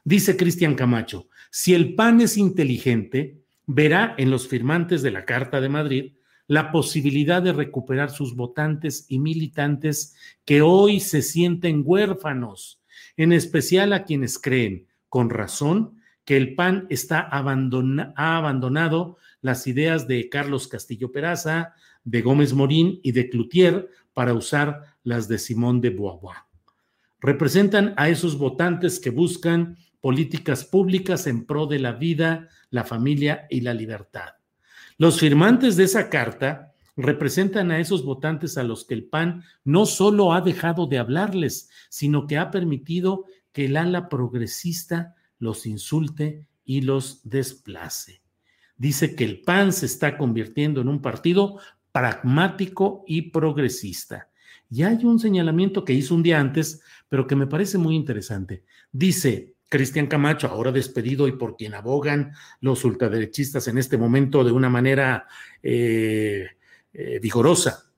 Dice 0.05 0.37
Cristian 0.37 0.75
Camacho, 0.75 1.27
si 1.51 1.73
el 1.73 1.95
PAN 1.95 2.21
es 2.21 2.37
inteligente, 2.37 3.43
verá 3.65 4.15
en 4.17 4.31
los 4.31 4.47
firmantes 4.47 5.01
de 5.01 5.11
la 5.11 5.25
Carta 5.25 5.59
de 5.59 5.69
Madrid 5.69 6.13
la 6.47 6.71
posibilidad 6.71 7.41
de 7.41 7.51
recuperar 7.51 8.11
sus 8.11 8.33
votantes 8.33 9.05
y 9.09 9.19
militantes 9.19 10.15
que 10.45 10.61
hoy 10.61 11.01
se 11.01 11.21
sienten 11.21 11.83
huérfanos, 11.85 12.81
en 13.17 13.33
especial 13.33 13.91
a 13.91 14.05
quienes 14.05 14.39
creen 14.39 14.87
con 15.09 15.29
razón 15.29 16.01
que 16.25 16.37
el 16.37 16.55
PAN 16.55 16.87
está 16.89 17.21
ha 17.21 18.37
abandonado 18.37 19.17
las 19.41 19.65
ideas 19.67 20.07
de 20.07 20.27
Carlos 20.29 20.67
Castillo 20.67 21.11
Peraza, 21.11 21.73
de 22.03 22.21
Gómez 22.21 22.53
Morín 22.53 22.99
y 23.03 23.13
de 23.13 23.29
Cloutier 23.29 23.89
para 24.13 24.33
usar 24.33 24.83
las 25.03 25.27
de 25.27 25.37
Simón 25.37 25.79
de 25.79 25.89
Beauvoir. 25.89 26.37
Representan 27.19 27.93
a 27.97 28.09
esos 28.09 28.37
votantes 28.37 28.99
que 28.99 29.09
buscan 29.09 29.77
políticas 30.01 30.65
públicas 30.65 31.27
en 31.27 31.45
pro 31.45 31.65
de 31.65 31.79
la 31.79 31.93
vida, 31.93 32.49
la 32.69 32.83
familia 32.83 33.47
y 33.49 33.61
la 33.61 33.73
libertad. 33.73 34.35
Los 34.97 35.19
firmantes 35.19 35.77
de 35.77 35.85
esa 35.85 36.09
carta 36.09 36.73
representan 36.95 37.71
a 37.71 37.79
esos 37.79 38.03
votantes 38.03 38.57
a 38.57 38.63
los 38.63 38.83
que 38.83 38.95
el 38.95 39.05
PAN 39.05 39.43
no 39.63 39.85
solo 39.85 40.33
ha 40.33 40.41
dejado 40.41 40.87
de 40.87 40.97
hablarles, 40.97 41.69
sino 41.89 42.25
que 42.25 42.37
ha 42.37 42.51
permitido 42.51 43.25
que 43.57 43.65
el 43.65 43.75
ala 43.75 44.07
progresista 44.07 45.15
los 45.39 45.65
insulte 45.65 46.45
y 46.63 46.81
los 46.81 47.27
desplace. 47.27 48.21
Dice 48.77 49.15
que 49.15 49.23
el 49.23 49.41
PAN 49.41 49.73
se 49.73 49.87
está 49.87 50.15
convirtiendo 50.15 50.79
en 50.79 50.87
un 50.87 51.01
partido 51.01 51.59
pragmático 51.91 53.03
y 53.07 53.31
progresista. 53.31 54.29
Y 54.69 54.83
hay 54.83 55.03
un 55.05 55.17
señalamiento 55.17 55.83
que 55.83 55.93
hizo 55.93 56.13
un 56.13 56.21
día 56.21 56.39
antes, 56.39 56.81
pero 57.09 57.25
que 57.25 57.35
me 57.35 57.47
parece 57.47 57.79
muy 57.79 57.95
interesante. 57.95 58.63
Dice 58.91 59.55
Cristian 59.69 60.05
Camacho, 60.05 60.49
ahora 60.49 60.71
despedido 60.71 61.27
y 61.27 61.31
por 61.31 61.57
quien 61.57 61.73
abogan 61.73 62.33
los 62.61 62.85
ultraderechistas 62.85 63.67
en 63.67 63.79
este 63.79 63.97
momento 63.97 64.43
de 64.43 64.51
una 64.51 64.69
manera 64.69 65.25
eh, 65.63 66.45
eh, 66.93 67.19
vigorosa. 67.19 67.89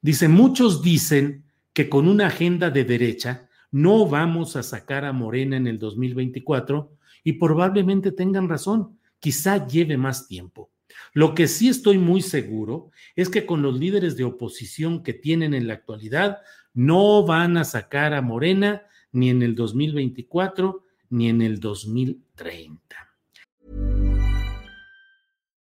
Dice, 0.00 0.28
muchos 0.28 0.80
dicen 0.80 1.42
que 1.72 1.88
con 1.88 2.06
una 2.06 2.28
agenda 2.28 2.70
de 2.70 2.84
derecha 2.84 3.47
no 3.70 4.06
vamos 4.06 4.56
a 4.56 4.62
sacar 4.62 5.04
a 5.04 5.12
Morena 5.12 5.56
en 5.56 5.66
el 5.66 5.78
2024 5.78 6.92
y 7.24 7.34
probablemente 7.34 8.12
tengan 8.12 8.48
razón, 8.48 8.98
quizá 9.20 9.66
lleve 9.66 9.96
más 9.96 10.26
tiempo. 10.26 10.70
Lo 11.12 11.34
que 11.34 11.48
sí 11.48 11.68
estoy 11.68 11.98
muy 11.98 12.22
seguro 12.22 12.90
es 13.16 13.28
que 13.28 13.46
con 13.46 13.62
los 13.62 13.78
líderes 13.78 14.16
de 14.16 14.24
oposición 14.24 15.02
que 15.02 15.12
tienen 15.12 15.54
en 15.54 15.66
la 15.66 15.74
actualidad, 15.74 16.38
no 16.74 17.24
van 17.24 17.56
a 17.56 17.64
sacar 17.64 18.14
a 18.14 18.22
Morena 18.22 18.82
ni 19.12 19.30
en 19.30 19.42
el 19.42 19.54
2024 19.54 20.84
ni 21.10 21.28
en 21.28 21.42
el 21.42 21.60
2030. 21.60 22.80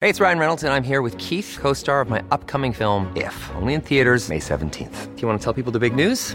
Hey, 0.03 0.09
it's 0.09 0.19
Ryan 0.19 0.39
Reynolds 0.39 0.65
and 0.65 0.73
I'm 0.73 0.83
here 0.83 1.03
with 1.03 1.17
Keith, 1.19 1.59
co-star 1.61 2.01
of 2.01 2.09
my 2.09 2.23
upcoming 2.31 2.73
film 2.73 3.13
If, 3.15 3.35
only 3.57 3.75
in 3.75 3.83
theaters 3.83 4.31
May 4.31 4.39
17th. 4.39 5.15
Do 5.15 5.21
you 5.21 5.29
want 5.29 5.39
to 5.39 5.45
tell 5.45 5.53
people 5.53 5.73
the 5.73 5.79
big 5.79 5.95
news? 5.95 6.35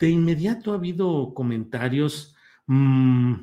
de 0.00 0.10
inmediato 0.10 0.72
ha 0.72 0.76
habido 0.76 1.32
comentarios. 1.34 2.34
Mmm, 2.66 3.34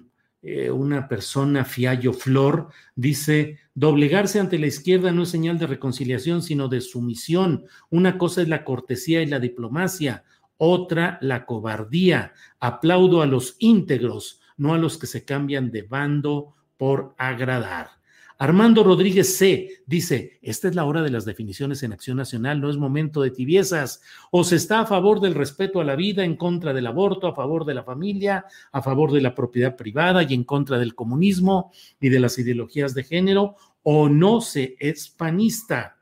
eh, 0.42 0.70
una 0.72 1.08
persona, 1.08 1.66
Fiallo 1.66 2.14
Flor, 2.14 2.70
dice, 2.96 3.60
doblegarse 3.74 4.40
ante 4.40 4.60
la 4.60 4.68
izquierda 4.68 5.12
no 5.12 5.24
es 5.24 5.30
señal 5.30 5.58
de 5.60 5.68
reconciliación, 5.68 6.42
sino 6.42 6.68
de 6.68 6.82
sumisión. 6.82 7.66
Una 7.90 8.18
cosa 8.18 8.42
es 8.42 8.48
la 8.48 8.64
cortesía 8.64 9.22
y 9.22 9.28
la 9.28 9.40
diplomacia, 9.40 10.24
otra 10.58 11.18
la 11.22 11.46
cobardía. 11.46 12.34
Aplaudo 12.60 13.22
a 13.22 13.26
los 13.26 13.56
íntegros, 13.60 14.42
no 14.58 14.74
a 14.74 14.78
los 14.78 14.98
que 14.98 15.08
se 15.08 15.26
cambian 15.26 15.72
de 15.72 15.84
bando 15.84 16.56
por 16.78 17.14
agradar. 17.18 17.97
Armando 18.40 18.84
Rodríguez 18.84 19.36
C. 19.36 19.84
dice, 19.88 20.40
esta 20.44 20.68
es 20.68 20.76
la 20.76 20.86
hora 20.86 21.02
de 21.02 21.10
las 21.10 21.26
definiciones 21.26 21.82
en 21.82 21.94
Acción 21.94 22.18
Nacional, 22.18 22.62
no 22.62 22.70
es 22.70 22.78
momento 22.78 23.22
de 23.22 23.32
tibiezas. 23.32 24.02
O 24.32 24.44
se 24.44 24.58
está 24.58 24.82
a 24.82 24.86
favor 24.86 25.20
del 25.20 25.34
respeto 25.34 25.80
a 25.80 25.84
la 25.84 25.96
vida, 25.96 26.24
en 26.24 26.36
contra 26.36 26.74
del 26.74 26.86
aborto, 26.86 27.28
a 27.28 27.36
favor 27.36 27.66
de 27.66 27.74
la 27.74 27.84
familia, 27.84 28.46
a 28.72 28.82
favor 28.82 29.12
de 29.12 29.22
la 29.22 29.34
propiedad 29.34 29.76
privada 29.76 30.22
y 30.24 30.34
en 30.36 30.44
contra 30.44 30.78
del 30.78 30.94
comunismo 30.94 31.72
y 32.00 32.10
de 32.10 32.20
las 32.20 32.38
ideologías 32.38 32.94
de 32.94 33.04
género, 33.04 33.56
o 33.82 34.08
no 34.08 34.42
se 34.42 34.76
es 34.80 35.10
panista. 35.10 35.98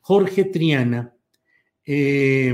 Jorge 0.00 0.44
Triana 0.44 1.12
Eh, 1.88 2.52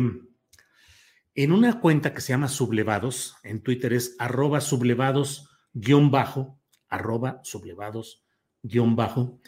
en 1.35 1.53
una 1.53 1.81
cuenta 1.81 2.13
que 2.13 2.21
se 2.21 2.35
llama 2.35 2.49
Sublevados, 2.49 3.37
en 3.43 3.63
Twitter 3.63 3.95
es 3.95 4.15
arroba 4.19 4.61
sublevados 4.61 5.49
guion 5.73 6.11
bajo, 6.11 6.61
arroba 6.91 7.41
sublevados 7.43 8.23
guion 8.63 8.97
bajo, 8.97 9.39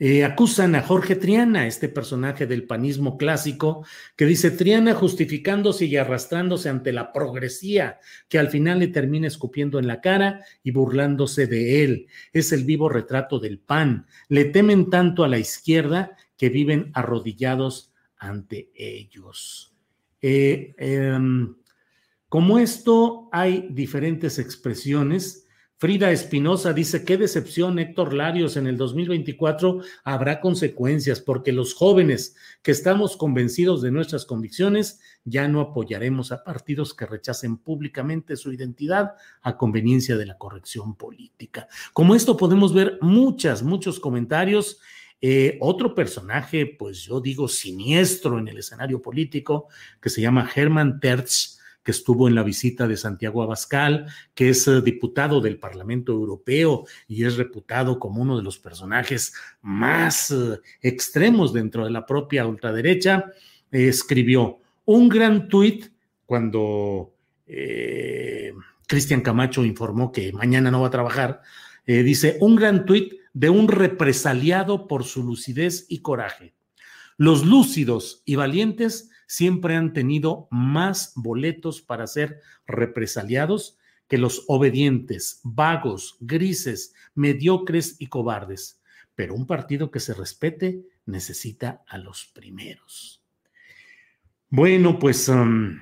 eh, 0.00 0.24
acusan 0.24 0.74
a 0.74 0.82
Jorge 0.82 1.14
Triana, 1.14 1.68
este 1.68 1.88
personaje 1.88 2.46
del 2.46 2.66
panismo 2.66 3.16
clásico, 3.16 3.86
que 4.16 4.26
dice 4.26 4.50
Triana 4.50 4.92
justificándose 4.92 5.84
y 5.84 5.96
arrastrándose 5.96 6.68
ante 6.68 6.92
la 6.92 7.12
progresía, 7.12 8.00
que 8.28 8.40
al 8.40 8.48
final 8.50 8.80
le 8.80 8.88
termina 8.88 9.28
escupiendo 9.28 9.78
en 9.78 9.86
la 9.86 10.00
cara 10.00 10.44
y 10.64 10.72
burlándose 10.72 11.46
de 11.46 11.84
él. 11.84 12.06
Es 12.32 12.52
el 12.52 12.64
vivo 12.64 12.88
retrato 12.88 13.38
del 13.38 13.60
pan. 13.60 14.06
Le 14.28 14.46
temen 14.46 14.90
tanto 14.90 15.22
a 15.22 15.28
la 15.28 15.38
izquierda 15.38 16.16
que 16.36 16.48
viven 16.48 16.90
arrodillados 16.92 17.92
ante 18.18 18.72
ellos. 18.74 19.76
Eh, 20.20 20.74
em, 20.76 21.54
como 22.28 22.58
esto, 22.58 23.28
hay 23.30 23.68
diferentes 23.70 24.40
expresiones 24.40 25.43
Frida 25.84 26.10
Espinosa 26.10 26.72
dice, 26.72 27.04
qué 27.04 27.18
decepción, 27.18 27.78
Héctor 27.78 28.14
Larios, 28.14 28.56
en 28.56 28.66
el 28.66 28.78
2024 28.78 29.80
habrá 30.02 30.40
consecuencias 30.40 31.20
porque 31.20 31.52
los 31.52 31.74
jóvenes 31.74 32.36
que 32.62 32.70
estamos 32.70 33.18
convencidos 33.18 33.82
de 33.82 33.90
nuestras 33.90 34.24
convicciones 34.24 35.00
ya 35.26 35.46
no 35.46 35.60
apoyaremos 35.60 36.32
a 36.32 36.42
partidos 36.42 36.94
que 36.94 37.04
rechacen 37.04 37.58
públicamente 37.58 38.36
su 38.36 38.50
identidad 38.50 39.12
a 39.42 39.58
conveniencia 39.58 40.16
de 40.16 40.24
la 40.24 40.38
corrección 40.38 40.94
política. 40.94 41.68
Como 41.92 42.14
esto 42.14 42.34
podemos 42.34 42.72
ver 42.72 42.96
muchas, 43.02 43.62
muchos 43.62 44.00
comentarios. 44.00 44.80
Eh, 45.20 45.58
otro 45.60 45.94
personaje, 45.94 46.64
pues 46.64 47.02
yo 47.02 47.20
digo 47.20 47.46
siniestro 47.46 48.38
en 48.38 48.48
el 48.48 48.56
escenario 48.56 49.02
político, 49.02 49.68
que 50.00 50.08
se 50.08 50.22
llama 50.22 50.50
Hermann 50.56 50.98
Terz, 50.98 51.53
que 51.84 51.92
estuvo 51.92 52.26
en 52.26 52.34
la 52.34 52.42
visita 52.42 52.88
de 52.88 52.96
Santiago 52.96 53.42
Abascal, 53.42 54.06
que 54.34 54.48
es 54.48 54.66
eh, 54.66 54.80
diputado 54.80 55.40
del 55.40 55.58
Parlamento 55.58 56.12
Europeo 56.12 56.86
y 57.06 57.24
es 57.24 57.36
reputado 57.36 58.00
como 58.00 58.22
uno 58.22 58.38
de 58.38 58.42
los 58.42 58.58
personajes 58.58 59.34
más 59.60 60.30
eh, 60.30 60.58
extremos 60.80 61.52
dentro 61.52 61.84
de 61.84 61.90
la 61.90 62.06
propia 62.06 62.46
ultraderecha, 62.46 63.26
escribió 63.70 64.60
un 64.86 65.08
gran 65.08 65.48
tuit 65.48 65.92
cuando 66.24 67.12
eh, 67.46 68.52
Cristian 68.86 69.20
Camacho 69.20 69.64
informó 69.64 70.10
que 70.10 70.32
mañana 70.32 70.70
no 70.70 70.80
va 70.80 70.88
a 70.88 70.90
trabajar. 70.90 71.42
dice, 71.86 72.38
un 72.40 72.56
gran 72.56 72.86
tuit 72.86 73.14
de 73.34 73.50
un 73.50 73.68
represaliado 73.68 74.86
por 74.86 75.04
su 75.04 75.22
lucidez 75.22 75.86
y 75.88 75.98
coraje. 76.00 76.54
Los 77.18 77.44
lúcidos 77.44 78.22
y 78.24 78.36
valientes 78.36 79.10
siempre 79.26 79.76
han 79.76 79.92
tenido 79.92 80.48
más 80.50 81.12
boletos 81.16 81.82
para 81.82 82.06
ser 82.06 82.40
represaliados 82.66 83.78
que 84.08 84.18
los 84.18 84.44
obedientes, 84.48 85.40
vagos, 85.42 86.16
grises, 86.20 86.94
mediocres 87.14 87.96
y 87.98 88.08
cobardes. 88.08 88.82
Pero 89.14 89.34
un 89.34 89.46
partido 89.46 89.90
que 89.90 90.00
se 90.00 90.14
respete 90.14 90.82
necesita 91.06 91.84
a 91.86 91.98
los 91.98 92.26
primeros. 92.26 93.22
Bueno, 94.50 94.98
pues 94.98 95.28
um, 95.28 95.80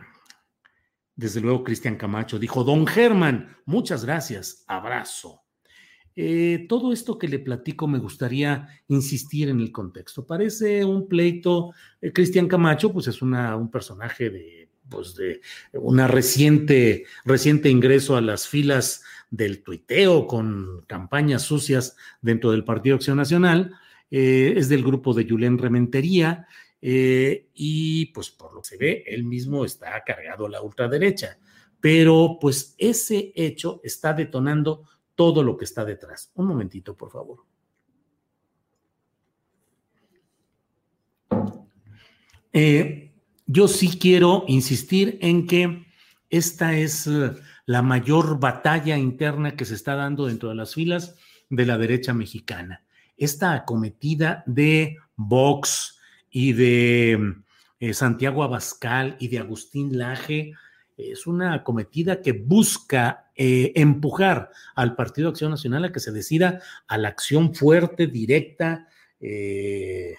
desde 1.15 1.41
luego 1.41 1.65
Cristian 1.65 1.97
Camacho 1.97 2.39
dijo, 2.39 2.65
don 2.65 2.87
Germán, 2.87 3.57
muchas 3.65 4.05
gracias, 4.05 4.65
abrazo. 4.67 5.42
Eh, 6.15 6.67
todo 6.69 6.93
esto 6.93 7.19
que 7.19 7.29
le 7.29 7.39
platico 7.39 7.89
me 7.89 7.99
gustaría 7.99 8.69
insistir 8.89 9.49
en 9.49 9.61
el 9.61 9.73
contexto. 9.73 10.27
Parece 10.27 10.85
un 10.85 11.09
pleito. 11.09 11.73
Eh, 12.01 12.13
Cristian 12.13 12.49
Camacho, 12.49 12.93
pues 12.93 13.07
es 13.09 13.23
una, 13.23 13.57
un 13.57 13.71
personaje 13.71 14.31
de, 14.31 14.69
pues 14.89 15.17
una 15.73 16.07
reciente, 16.07 17.05
reciente 17.25 17.71
ingreso 17.71 18.17
a 18.17 18.21
las 18.21 18.47
filas 18.47 19.03
del 19.31 19.63
tuiteo 19.63 20.27
con 20.27 20.85
campañas 20.87 21.43
sucias 21.43 21.97
dentro 22.21 22.51
del 22.51 22.65
Partido 22.65 22.97
Acción 22.97 23.17
Nacional. 23.17 23.73
Eh, 24.11 24.53
es 24.57 24.69
del 24.69 24.85
grupo 24.85 25.15
de 25.15 25.27
Julen 25.29 25.59
Rementería. 25.59 26.47
y 26.85 28.07
pues 28.07 28.31
por 28.31 28.53
lo 28.53 28.61
que 28.61 28.69
se 28.69 28.77
ve, 28.77 29.05
él 29.07 29.25
mismo 29.25 29.65
está 29.65 30.03
cargado 30.05 30.47
a 30.47 30.51
la 30.51 30.63
ultraderecha. 30.63 31.39
Pero 31.81 32.39
pues 32.41 32.75
ese 32.77 33.33
hecho 33.35 33.81
está 33.85 34.13
detonando 34.13 34.85
todo 35.15 35.43
lo 35.43 35.57
que 35.57 35.65
está 35.65 35.85
detrás. 35.85 36.31
Un 36.35 36.47
momentito, 36.47 36.97
por 36.97 37.11
favor. 37.11 37.45
Eh, 42.53 43.13
yo 43.47 43.69
sí 43.69 43.99
quiero 43.99 44.45
insistir 44.47 45.19
en 45.23 45.47
que 45.47 45.87
esta 46.29 46.77
es 46.77 47.07
eh, 47.07 47.33
la 47.67 47.83
mayor 47.83 48.39
batalla 48.41 48.97
interna 48.97 49.57
que 49.57 49.65
se 49.65 49.75
está 49.75 49.95
dando 49.95 50.27
dentro 50.27 50.49
de 50.49 50.55
las 50.55 50.75
filas 50.75 51.17
de 51.49 51.67
la 51.67 51.79
derecha 51.79 52.15
mexicana. 52.15 52.85
Esta 53.17 53.55
acometida 53.55 54.43
de 54.47 54.97
Vox 55.17 55.99
y 56.31 56.53
de 56.53 57.35
eh, 57.81 57.95
Santiago 57.95 58.43
Abascal 58.43 59.17
y 59.19 59.29
de 59.29 59.39
Agustín 59.39 59.99
Laje 59.99 60.55
es 61.11 61.27
una 61.27 61.55
acometida 61.55 62.21
que 62.21 62.33
busca 62.33 63.31
eh, 63.35 63.73
empujar 63.77 64.51
al 64.75 64.95
Partido 64.95 65.31
Acción 65.31 65.51
Nacional 65.51 65.85
a 65.85 65.93
que 65.93 66.01
se 66.01 66.13
decida 66.13 66.61
a 66.87 66.99
la 66.99 67.09
acción 67.09 67.55
fuerte, 67.55 68.07
directa, 68.07 68.89
eh, 69.21 70.17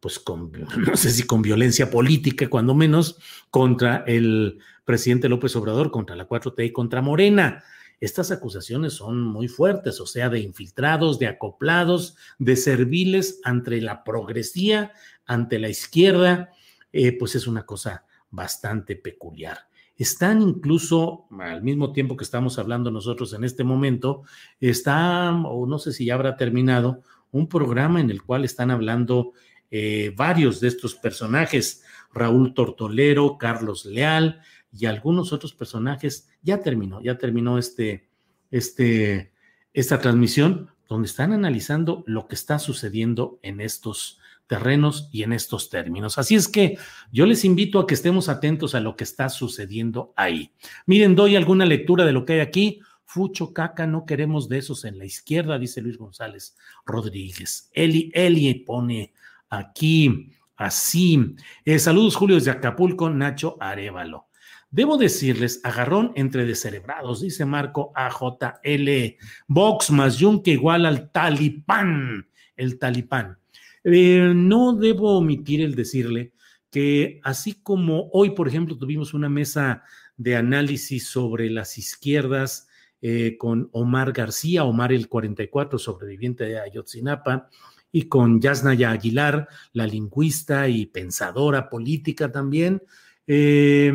pues 0.00 0.18
con, 0.18 0.50
no 0.76 0.96
sé 0.96 1.10
si 1.10 1.22
con 1.22 1.42
violencia 1.42 1.90
política, 1.90 2.48
cuando 2.48 2.74
menos, 2.74 3.18
contra 3.50 4.04
el 4.06 4.58
presidente 4.84 5.28
López 5.28 5.54
Obrador, 5.54 5.90
contra 5.90 6.16
la 6.16 6.28
4T 6.28 6.66
y 6.66 6.72
contra 6.72 7.02
Morena. 7.02 7.62
Estas 8.00 8.30
acusaciones 8.32 8.94
son 8.94 9.22
muy 9.22 9.46
fuertes, 9.46 10.00
o 10.00 10.06
sea, 10.06 10.28
de 10.28 10.40
infiltrados, 10.40 11.18
de 11.18 11.28
acoplados, 11.28 12.16
de 12.38 12.56
serviles 12.56 13.40
ante 13.44 13.80
la 13.80 14.02
progresía, 14.02 14.92
ante 15.26 15.58
la 15.58 15.68
izquierda, 15.68 16.50
eh, 16.92 17.16
pues 17.16 17.36
es 17.36 17.46
una 17.46 17.64
cosa 17.64 18.04
bastante 18.30 18.96
peculiar 18.96 19.69
están 20.02 20.40
incluso, 20.40 21.26
al 21.38 21.62
mismo 21.62 21.92
tiempo 21.92 22.16
que 22.16 22.24
estamos 22.24 22.58
hablando 22.58 22.90
nosotros 22.90 23.34
en 23.34 23.44
este 23.44 23.64
momento, 23.64 24.22
está, 24.58 25.30
o 25.30 25.66
no 25.66 25.78
sé 25.78 25.92
si 25.92 26.06
ya 26.06 26.14
habrá 26.14 26.36
terminado, 26.36 27.02
un 27.32 27.48
programa 27.48 28.00
en 28.00 28.08
el 28.08 28.22
cual 28.22 28.44
están 28.44 28.70
hablando 28.70 29.32
eh, 29.70 30.14
varios 30.16 30.58
de 30.60 30.68
estos 30.68 30.94
personajes, 30.94 31.84
Raúl 32.14 32.54
Tortolero, 32.54 33.36
Carlos 33.36 33.84
Leal 33.84 34.40
y 34.72 34.86
algunos 34.86 35.34
otros 35.34 35.52
personajes. 35.52 36.28
Ya 36.40 36.60
terminó, 36.60 37.02
ya 37.02 37.18
terminó 37.18 37.58
este, 37.58 38.08
este, 38.50 39.32
esta 39.74 40.00
transmisión 40.00 40.70
donde 40.88 41.08
están 41.08 41.32
analizando 41.32 42.04
lo 42.06 42.26
que 42.26 42.34
está 42.34 42.58
sucediendo 42.58 43.38
en 43.42 43.60
estos 43.60 44.19
terrenos 44.50 45.08
y 45.12 45.22
en 45.22 45.32
estos 45.32 45.70
términos. 45.70 46.18
Así 46.18 46.34
es 46.34 46.48
que 46.48 46.76
yo 47.12 47.24
les 47.24 47.44
invito 47.44 47.78
a 47.78 47.86
que 47.86 47.94
estemos 47.94 48.28
atentos 48.28 48.74
a 48.74 48.80
lo 48.80 48.96
que 48.96 49.04
está 49.04 49.28
sucediendo 49.28 50.12
ahí. 50.16 50.50
Miren, 50.86 51.14
doy 51.14 51.36
alguna 51.36 51.64
lectura 51.64 52.04
de 52.04 52.10
lo 52.10 52.24
que 52.24 52.32
hay 52.32 52.40
aquí. 52.40 52.80
Fucho 53.04 53.52
caca, 53.52 53.86
no 53.86 54.04
queremos 54.04 54.48
de 54.48 54.58
esos 54.58 54.84
en 54.84 54.98
la 54.98 55.04
izquierda, 55.04 55.56
dice 55.56 55.80
Luis 55.80 55.98
González 55.98 56.56
Rodríguez. 56.84 57.70
Eli, 57.72 58.10
Eli 58.12 58.52
pone 58.54 59.12
aquí 59.50 60.32
así. 60.56 61.36
Eh, 61.64 61.78
saludos, 61.78 62.16
Julio, 62.16 62.34
desde 62.34 62.50
Acapulco, 62.50 63.08
Nacho 63.08 63.56
Arevalo. 63.60 64.30
Debo 64.68 64.96
decirles, 64.96 65.60
agarrón 65.62 66.10
entre 66.16 66.44
descerebrados, 66.44 67.20
dice 67.20 67.44
Marco 67.44 67.92
AJL. 67.94 69.16
Vox 69.46 69.92
más 69.92 70.18
Yunque 70.18 70.50
igual 70.50 70.86
al 70.86 71.12
talipán. 71.12 72.28
El 72.56 72.80
talipán. 72.80 73.39
Eh, 73.84 74.32
no 74.34 74.74
debo 74.74 75.16
omitir 75.16 75.62
el 75.62 75.74
decirle 75.74 76.32
que 76.70 77.20
así 77.24 77.54
como 77.62 78.10
hoy, 78.12 78.30
por 78.30 78.46
ejemplo, 78.46 78.76
tuvimos 78.76 79.14
una 79.14 79.28
mesa 79.28 79.82
de 80.16 80.36
análisis 80.36 81.08
sobre 81.08 81.50
las 81.50 81.78
izquierdas 81.78 82.68
eh, 83.00 83.36
con 83.38 83.70
Omar 83.72 84.12
García, 84.12 84.64
Omar 84.64 84.92
el 84.92 85.08
44, 85.08 85.78
sobreviviente 85.78 86.44
de 86.44 86.60
Ayotzinapa, 86.60 87.48
y 87.90 88.02
con 88.02 88.40
Yasnaya 88.40 88.92
Aguilar, 88.92 89.48
la 89.72 89.86
lingüista 89.86 90.68
y 90.68 90.86
pensadora 90.86 91.68
política 91.68 92.30
también, 92.30 92.82
eh, 93.26 93.92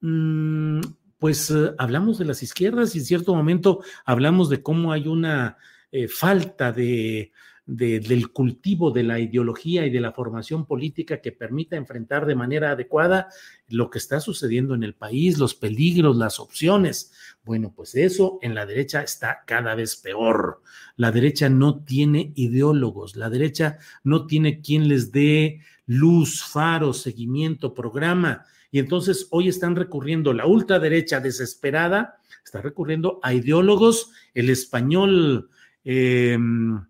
mm, 0.00 0.80
pues 1.18 1.52
hablamos 1.78 2.18
de 2.18 2.26
las 2.26 2.42
izquierdas 2.42 2.94
y 2.94 2.98
en 2.98 3.04
cierto 3.06 3.34
momento 3.34 3.82
hablamos 4.04 4.50
de 4.50 4.62
cómo 4.62 4.92
hay 4.92 5.08
una 5.08 5.56
falta 6.08 6.72
de 6.72 7.32
del 7.66 8.30
cultivo 8.30 8.92
de 8.92 9.02
la 9.02 9.18
ideología 9.18 9.84
y 9.84 9.90
de 9.90 10.00
la 10.00 10.12
formación 10.12 10.66
política 10.66 11.20
que 11.20 11.32
permita 11.32 11.74
enfrentar 11.74 12.24
de 12.24 12.36
manera 12.36 12.70
adecuada 12.70 13.28
lo 13.68 13.90
que 13.90 13.98
está 13.98 14.20
sucediendo 14.20 14.76
en 14.76 14.84
el 14.84 14.94
país, 14.94 15.38
los 15.38 15.56
peligros, 15.56 16.16
las 16.16 16.38
opciones. 16.38 17.12
Bueno, 17.44 17.72
pues 17.74 17.96
eso 17.96 18.38
en 18.40 18.54
la 18.54 18.66
derecha 18.66 19.02
está 19.02 19.42
cada 19.44 19.74
vez 19.74 19.96
peor. 19.96 20.62
La 20.96 21.10
derecha 21.10 21.48
no 21.48 21.82
tiene 21.82 22.32
ideólogos, 22.36 23.16
la 23.16 23.30
derecha 23.30 23.78
no 24.04 24.26
tiene 24.26 24.60
quien 24.60 24.86
les 24.86 25.10
dé 25.10 25.60
luz, 25.86 26.44
faro, 26.44 26.92
seguimiento, 26.92 27.74
programa. 27.74 28.44
Y 28.70 28.78
entonces 28.78 29.26
hoy 29.30 29.48
están 29.48 29.74
recurriendo 29.74 30.32
la 30.32 30.46
ultraderecha 30.46 31.18
desesperada, 31.18 32.18
está 32.44 32.60
recurriendo 32.60 33.18
a 33.24 33.34
ideólogos, 33.34 34.12
el 34.34 34.50
español 34.50 35.50
em, 35.84 36.84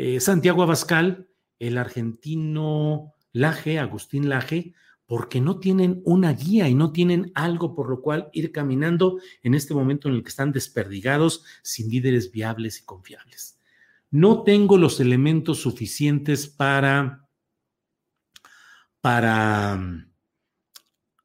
eh, 0.00 0.20
Santiago 0.20 0.62
Abascal, 0.62 1.28
el 1.58 1.76
argentino 1.76 3.14
Laje, 3.32 3.80
Agustín 3.80 4.28
Laje, 4.28 4.72
porque 5.06 5.40
no 5.40 5.58
tienen 5.58 6.02
una 6.04 6.32
guía 6.32 6.68
y 6.68 6.74
no 6.74 6.92
tienen 6.92 7.32
algo 7.34 7.74
por 7.74 7.90
lo 7.90 8.00
cual 8.00 8.30
ir 8.32 8.52
caminando 8.52 9.18
en 9.42 9.54
este 9.54 9.74
momento 9.74 10.08
en 10.08 10.14
el 10.14 10.22
que 10.22 10.28
están 10.28 10.52
desperdigados 10.52 11.44
sin 11.64 11.90
líderes 11.90 12.30
viables 12.30 12.78
y 12.78 12.84
confiables. 12.84 13.58
No 14.08 14.44
tengo 14.44 14.78
los 14.78 15.00
elementos 15.00 15.62
suficientes 15.62 16.46
para, 16.46 17.26
para 19.00 19.74
mm, 19.74 20.12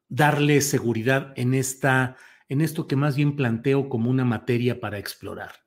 darle 0.08 0.60
seguridad 0.62 1.32
en, 1.36 1.54
esta, 1.54 2.16
en 2.48 2.60
esto 2.60 2.88
que 2.88 2.96
más 2.96 3.14
bien 3.14 3.36
planteo 3.36 3.88
como 3.88 4.10
una 4.10 4.24
materia 4.24 4.80
para 4.80 4.98
explorar. 4.98 5.63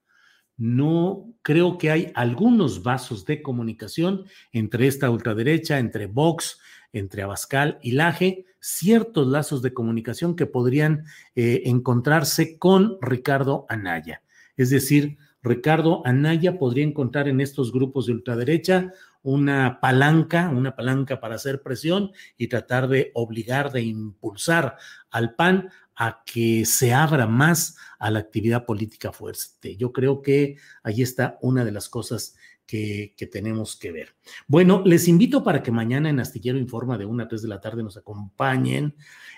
No 0.57 1.33
creo 1.43 1.77
que 1.77 1.91
hay 1.91 2.11
algunos 2.15 2.83
vasos 2.83 3.25
de 3.25 3.41
comunicación 3.41 4.25
entre 4.51 4.87
esta 4.87 5.09
ultraderecha, 5.09 5.79
entre 5.79 6.07
Vox, 6.07 6.59
entre 6.91 7.21
Abascal 7.21 7.79
y 7.81 7.91
Laje, 7.91 8.45
ciertos 8.59 9.27
lazos 9.27 9.61
de 9.61 9.73
comunicación 9.73 10.35
que 10.35 10.47
podrían 10.47 11.05
eh, 11.35 11.61
encontrarse 11.65 12.57
con 12.57 12.97
Ricardo 13.01 13.65
Anaya. 13.69 14.23
Es 14.55 14.71
decir, 14.71 15.17
Ricardo 15.43 16.01
Anaya 16.05 16.57
podría 16.57 16.83
encontrar 16.83 17.27
en 17.27 17.39
estos 17.39 17.71
grupos 17.71 18.07
de 18.07 18.13
ultraderecha 18.13 18.91
una 19.21 19.79
palanca, 19.79 20.49
una 20.49 20.75
palanca 20.75 21.19
para 21.19 21.35
hacer 21.35 21.61
presión 21.61 22.11
y 22.37 22.47
tratar 22.47 22.87
de 22.87 23.11
obligar, 23.13 23.71
de 23.71 23.81
impulsar 23.81 24.75
al 25.11 25.35
PAN 25.35 25.69
a 25.97 26.23
que 26.25 26.65
se 26.65 26.93
abra 26.93 27.25
más 27.25 27.75
a 27.99 28.11
la 28.11 28.19
actividad 28.19 28.65
política 28.65 29.11
fuerte. 29.11 29.75
Yo 29.77 29.91
creo 29.91 30.21
que 30.21 30.57
ahí 30.83 31.01
está 31.01 31.37
una 31.41 31.65
de 31.65 31.71
las 31.71 31.89
cosas 31.89 32.35
que, 32.67 33.15
tenemos 33.31 33.75
que 33.77 33.91
ver. 33.91 34.15
Bueno, 34.47 34.83
les 34.85 35.07
invito 35.07 35.43
para 35.43 35.63
que 35.63 35.71
mañana 35.71 36.09
en 36.09 36.19
Astillero 36.19 36.59
Informa 36.59 36.97
de 36.97 37.05
1 37.05 37.23
a 37.23 37.27
3 37.27 37.41
de 37.41 37.47
la 37.47 37.61
tarde 37.61 37.81
nos 37.81 37.97
acompañen, 37.97 38.95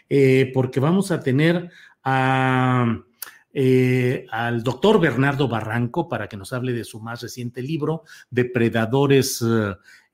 eh, 0.10 0.52
porque 0.54 0.80
vamos 0.80 1.12
a 1.12 1.22
tener 1.22 1.69
eh, 3.54 4.26
al 4.32 4.63
doctor 4.63 5.00
Bernardo 5.00 5.48
Barranco 5.48 6.10
para 6.10 6.28
que 6.28 6.38
nos 6.38 6.52
hable 6.52 6.74
de 6.74 6.84
su 6.84 7.00
más 7.00 7.22
reciente 7.22 7.62
libro, 7.62 8.04
Depredadores 8.32 9.43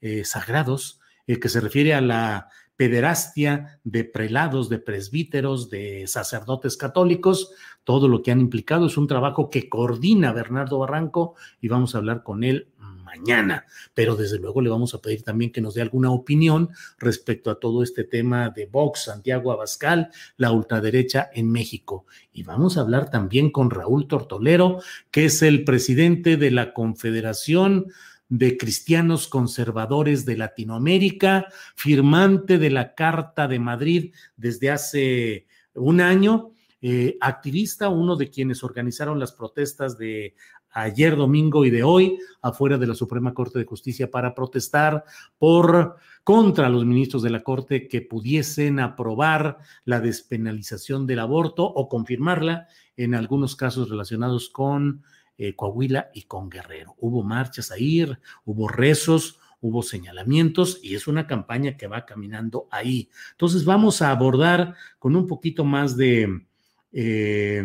eh, 0.02 0.24
Sagrados, 0.26 1.00
que 1.26 1.50
se 1.50 1.60
refiere 1.60 1.96
a 1.96 2.02
la 2.02 2.50
pederastia 2.78 3.80
de 3.84 4.04
prelados, 4.04 4.70
de 4.70 4.80
presbíteros, 4.80 5.70
de 5.70 6.06
sacerdotes 6.08 6.78
católicos, 6.78 7.52
todo 7.84 8.08
lo 8.08 8.22
que 8.22 8.32
han 8.32 8.42
implicado. 8.42 8.88
Es 8.88 8.98
un 8.98 9.08
trabajo 9.08 9.50
que 9.50 9.70
coordina 9.70 10.34
Bernardo 10.34 10.80
Barranco 10.80 11.36
y 11.62 11.68
vamos 11.68 11.96
a 11.96 12.00
hablar 12.00 12.24
con 12.24 12.44
él 12.44 12.68
mañana, 13.06 13.66
pero 13.94 14.16
desde 14.16 14.40
luego 14.40 14.62
le 14.62 14.70
vamos 14.70 14.94
a 14.94 15.02
pedir 15.02 15.24
también 15.24 15.52
que 15.52 15.62
nos 15.62 15.76
dé 15.76 15.82
alguna 15.82 16.12
opinión 16.12 16.70
respecto 16.98 17.50
a 17.50 17.60
todo 17.60 17.84
este 17.84 18.04
tema 18.04 18.50
de 18.50 18.66
Vox, 18.66 19.06
Santiago 19.06 19.52
Abascal, 19.52 20.10
la 20.38 20.52
ultraderecha 20.52 21.30
en 21.34 21.52
México. 21.52 22.06
Y 22.34 22.44
vamos 22.44 22.78
a 22.78 22.82
hablar 22.82 23.10
también 23.10 23.52
con 23.52 23.70
Raúl 23.70 24.08
Tortolero, 24.08 24.80
que 25.12 25.26
es 25.26 25.42
el 25.42 25.64
presidente 25.64 26.36
de 26.36 26.52
la 26.52 26.74
Confederación 26.74 27.88
de 28.30 28.58
Cristianos 28.58 29.28
Conservadores 29.28 30.26
de 30.26 30.38
Latinoamérica, 30.38 31.48
firmante 31.76 32.58
de 32.58 32.70
la 32.70 32.96
Carta 32.96 33.48
de 33.48 33.60
Madrid 33.60 34.14
desde 34.36 34.72
hace 34.72 35.48
un 35.74 36.02
año. 36.02 36.52
Eh, 36.82 37.18
activista, 37.20 37.90
uno 37.90 38.16
de 38.16 38.30
quienes 38.30 38.64
organizaron 38.64 39.20
las 39.20 39.32
protestas 39.32 39.98
de 39.98 40.36
ayer 40.76 41.16
domingo 41.16 41.66
y 41.66 41.70
de 41.70 41.84
hoy 41.84 42.20
afuera 42.42 42.78
de 42.78 42.86
la 42.86 42.94
Suprema 42.94 43.34
Corte 43.34 43.58
de 43.58 43.66
Justicia 43.66 44.12
para 44.12 44.36
protestar 44.36 45.06
por 45.40 45.96
contra 46.24 46.70
los 46.70 46.86
ministros 46.86 47.24
de 47.24 47.30
la 47.30 47.44
Corte 47.44 47.88
que 47.88 48.02
pudiesen 48.02 48.80
aprobar 48.80 49.58
la 49.86 50.02
despenalización 50.02 51.08
del 51.08 51.20
aborto 51.20 51.64
o 51.64 51.88
confirmarla 51.88 52.68
en 52.98 53.16
algunos 53.16 53.56
casos 53.56 53.90
relacionados 53.90 54.50
con 54.50 55.04
eh, 55.38 55.56
Coahuila 55.56 56.12
y 56.14 56.24
con 56.24 56.50
Guerrero. 56.50 56.96
Hubo 57.00 57.24
marchas 57.24 57.72
ahí, 57.72 58.06
hubo 58.46 58.68
rezos, 58.68 59.40
hubo 59.62 59.82
señalamientos 59.82 60.80
y 60.84 60.96
es 60.96 61.08
una 61.08 61.28
campaña 61.28 61.78
que 61.78 61.88
va 61.88 62.06
caminando 62.06 62.68
ahí. 62.72 63.10
Entonces 63.32 63.66
vamos 63.66 64.02
a 64.02 64.12
abordar 64.12 64.76
con 65.00 65.16
un 65.16 65.28
poquito 65.28 65.66
más 65.66 65.98
de, 65.98 66.46
eh, 66.92 67.64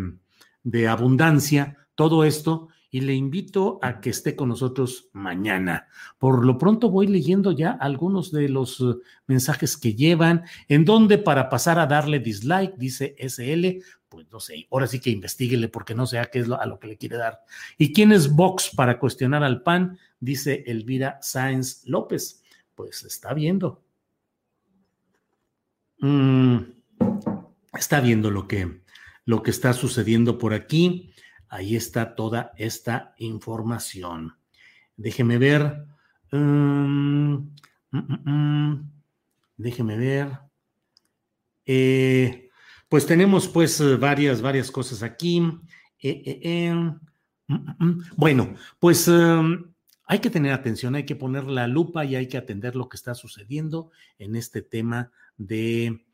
de 0.63 0.89
abundancia 0.89 1.77
todo 1.95 2.25
esto 2.25 2.69
y 2.91 3.01
le 3.03 3.15
invito 3.15 3.79
a 3.83 4.01
que 4.01 4.11
esté 4.11 4.35
con 4.35 4.49
nosotros 4.49 5.09
mañana. 5.13 5.89
Por 6.19 6.45
lo 6.45 6.59
pronto 6.59 6.91
voy 6.91 7.07
leyendo 7.07 7.53
ya 7.53 7.71
algunos 7.71 8.33
de 8.33 8.49
los 8.49 8.81
eh, 8.81 8.97
mensajes 9.27 9.77
que 9.77 9.95
llevan, 9.95 10.43
en 10.69 10.85
donde 10.85 11.19
para 11.19 11.49
pasar 11.49 11.79
a 11.79 11.87
darle 11.87 12.19
dislike, 12.19 12.77
dice 12.77 13.15
SL, 13.19 13.83
pues 14.09 14.27
no 14.33 14.41
sé, 14.41 14.67
ahora 14.73 14.89
sí 14.89 14.99
que 14.99 15.11
investiguele 15.11 15.69
porque 15.69 15.95
no 15.95 16.05
sé 16.05 16.19
a 16.19 16.27
qué 16.27 16.41
es 16.41 16.49
lo, 16.49 16.61
a 16.61 16.67
lo 16.67 16.81
que 16.81 16.89
le 16.89 16.97
quiere 16.97 17.17
dar. 17.17 17.41
¿Y 17.79 17.93
quién 17.93 18.11
es 18.11 18.35
Vox 18.35 18.71
para 18.75 18.99
cuestionar 18.99 19.45
al 19.45 19.63
PAN? 19.63 19.99
Dice 20.19 20.65
Elvira 20.67 21.19
Sáenz 21.23 21.87
López. 21.87 22.43
Pues 22.75 23.05
está 23.05 23.33
viendo. 23.35 23.85
Mm, 26.01 26.59
está 27.79 28.01
viendo 28.01 28.31
lo 28.33 28.49
que, 28.49 28.83
lo 29.27 29.43
que 29.45 29.51
está 29.53 29.73
sucediendo 29.75 30.39
por 30.39 30.55
aquí. 30.55 31.13
Ahí 31.51 31.75
está 31.75 32.15
toda 32.15 32.53
esta 32.57 33.13
información. 33.19 34.37
Déjeme 34.97 35.37
ver. 35.37 35.85
Mm, 36.31 37.35
mm, 37.91 38.31
mm, 38.31 38.93
déjeme 39.57 39.97
ver. 39.97 40.39
Eh, 41.67 42.51
pues 42.89 43.05
tenemos 43.05 43.49
pues 43.49 43.83
varias, 43.99 44.41
varias 44.41 44.71
cosas 44.71 45.03
aquí. 45.03 45.43
Eh, 46.01 46.41
eh, 46.43 46.93
bueno, 48.17 48.55
pues 48.79 49.09
hay 49.09 50.19
que 50.21 50.31
tener 50.31 50.53
atención, 50.53 50.95
hay 50.95 51.05
que 51.05 51.17
poner 51.17 51.45
la 51.45 51.67
lupa 51.67 52.05
y 52.05 52.15
hay 52.15 52.29
que 52.29 52.39
atender 52.39 52.77
lo 52.77 52.89
que 52.89 52.97
está 52.97 53.15
sucediendo 53.15 53.91
en 54.19 54.37
este 54.37 54.63
tema 54.63 55.11
de, 55.37 56.05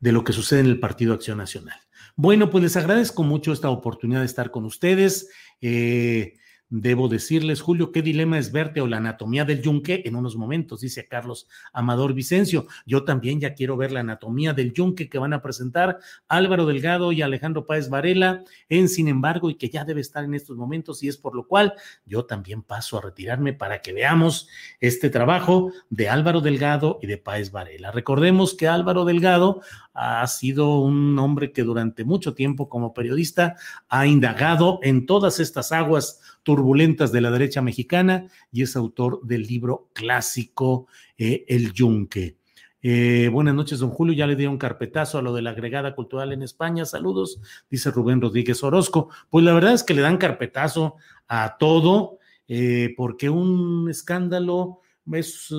de 0.00 0.12
lo 0.12 0.24
que 0.24 0.32
sucede 0.32 0.60
en 0.60 0.66
el 0.66 0.80
Partido 0.80 1.14
Acción 1.14 1.38
Nacional. 1.38 1.78
Bueno, 2.16 2.50
pues 2.50 2.64
les 2.64 2.76
agradezco 2.76 3.22
mucho 3.22 3.52
esta 3.52 3.70
oportunidad 3.70 4.20
de 4.20 4.26
estar 4.26 4.50
con 4.50 4.64
ustedes. 4.64 5.28
Eh, 5.60 6.34
Debo 6.72 7.08
decirles, 7.08 7.62
Julio, 7.62 7.90
qué 7.90 8.00
dilema 8.00 8.38
es 8.38 8.52
verte 8.52 8.80
o 8.80 8.86
la 8.86 8.98
anatomía 8.98 9.44
del 9.44 9.60
yunque 9.60 10.02
en 10.04 10.14
unos 10.14 10.36
momentos, 10.36 10.80
dice 10.80 11.08
Carlos 11.08 11.48
Amador 11.72 12.14
Vicencio. 12.14 12.68
Yo 12.86 13.02
también 13.02 13.40
ya 13.40 13.54
quiero 13.54 13.76
ver 13.76 13.90
la 13.90 14.00
anatomía 14.00 14.52
del 14.52 14.72
yunque 14.72 15.08
que 15.08 15.18
van 15.18 15.32
a 15.32 15.42
presentar 15.42 15.98
Álvaro 16.28 16.66
Delgado 16.66 17.10
y 17.10 17.22
Alejandro 17.22 17.66
Páez 17.66 17.88
Varela 17.88 18.44
en 18.68 18.88
Sin 18.88 19.08
embargo 19.08 19.50
y 19.50 19.56
que 19.56 19.68
ya 19.68 19.84
debe 19.84 20.00
estar 20.00 20.22
en 20.22 20.34
estos 20.34 20.56
momentos 20.56 21.02
y 21.02 21.08
es 21.08 21.16
por 21.16 21.34
lo 21.34 21.48
cual 21.48 21.74
yo 22.06 22.24
también 22.24 22.62
paso 22.62 22.98
a 22.98 23.02
retirarme 23.02 23.52
para 23.52 23.82
que 23.82 23.92
veamos 23.92 24.46
este 24.78 25.10
trabajo 25.10 25.72
de 25.88 26.08
Álvaro 26.08 26.40
Delgado 26.40 27.00
y 27.02 27.08
de 27.08 27.18
Páez 27.18 27.50
Varela. 27.50 27.90
Recordemos 27.90 28.54
que 28.54 28.68
Álvaro 28.68 29.04
Delgado 29.04 29.60
ha 29.92 30.26
sido 30.26 30.78
un 30.80 31.18
hombre 31.18 31.52
que 31.52 31.62
durante 31.62 32.04
mucho 32.04 32.34
tiempo 32.34 32.68
como 32.68 32.94
periodista 32.94 33.56
ha 33.88 34.06
indagado 34.06 34.78
en 34.82 35.06
todas 35.06 35.40
estas 35.40 35.72
aguas 35.72 36.20
turbulentas 36.42 37.12
de 37.12 37.20
la 37.20 37.30
derecha 37.30 37.62
mexicana 37.62 38.26
y 38.52 38.62
es 38.62 38.76
autor 38.76 39.20
del 39.22 39.42
libro 39.42 39.88
clásico 39.92 40.86
eh, 41.18 41.44
El 41.48 41.72
Yunque. 41.72 42.36
Eh, 42.82 43.28
buenas 43.30 43.54
noches, 43.54 43.80
don 43.80 43.90
Julio. 43.90 44.14
Ya 44.14 44.26
le 44.26 44.36
di 44.36 44.46
un 44.46 44.56
carpetazo 44.56 45.18
a 45.18 45.22
lo 45.22 45.34
de 45.34 45.42
la 45.42 45.50
agregada 45.50 45.94
cultural 45.94 46.32
en 46.32 46.42
España. 46.42 46.86
Saludos, 46.86 47.40
dice 47.68 47.90
Rubén 47.90 48.20
Rodríguez 48.20 48.62
Orozco. 48.62 49.10
Pues 49.28 49.44
la 49.44 49.52
verdad 49.52 49.74
es 49.74 49.82
que 49.82 49.94
le 49.94 50.02
dan 50.02 50.16
carpetazo 50.16 50.96
a 51.28 51.56
todo, 51.58 52.18
eh, 52.48 52.94
porque 52.96 53.28
un 53.28 53.88
escándalo 53.90 54.80
es 55.12 55.52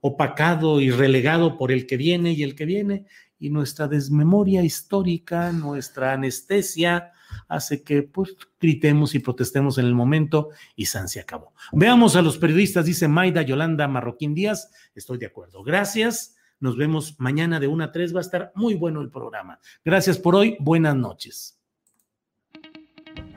opacado 0.00 0.80
y 0.80 0.90
relegado 0.90 1.56
por 1.56 1.72
el 1.72 1.86
que 1.86 1.96
viene 1.96 2.32
y 2.32 2.42
el 2.42 2.54
que 2.54 2.66
viene, 2.66 3.06
y 3.38 3.50
nuestra 3.50 3.88
desmemoria 3.88 4.62
histórica, 4.62 5.52
nuestra 5.52 6.12
anestesia, 6.12 7.12
hace 7.48 7.82
que 7.82 8.02
pues 8.02 8.36
gritemos 8.60 9.14
y 9.14 9.18
protestemos 9.18 9.78
en 9.78 9.86
el 9.86 9.94
momento 9.94 10.50
y 10.76 10.86
San 10.86 11.08
se 11.08 11.20
acabó. 11.20 11.52
Veamos 11.72 12.16
a 12.16 12.22
los 12.22 12.38
periodistas, 12.38 12.86
dice 12.86 13.08
Maida 13.08 13.42
Yolanda 13.42 13.88
Marroquín 13.88 14.34
Díaz, 14.34 14.70
estoy 14.94 15.18
de 15.18 15.26
acuerdo. 15.26 15.62
Gracias, 15.62 16.36
nos 16.60 16.76
vemos 16.76 17.16
mañana 17.18 17.60
de 17.60 17.66
1 17.66 17.84
a 17.84 17.92
3, 17.92 18.14
va 18.14 18.20
a 18.20 18.22
estar 18.22 18.52
muy 18.54 18.74
bueno 18.74 19.00
el 19.00 19.10
programa. 19.10 19.58
Gracias 19.84 20.18
por 20.18 20.34
hoy, 20.34 20.56
buenas 20.60 20.96
noches. 20.96 21.58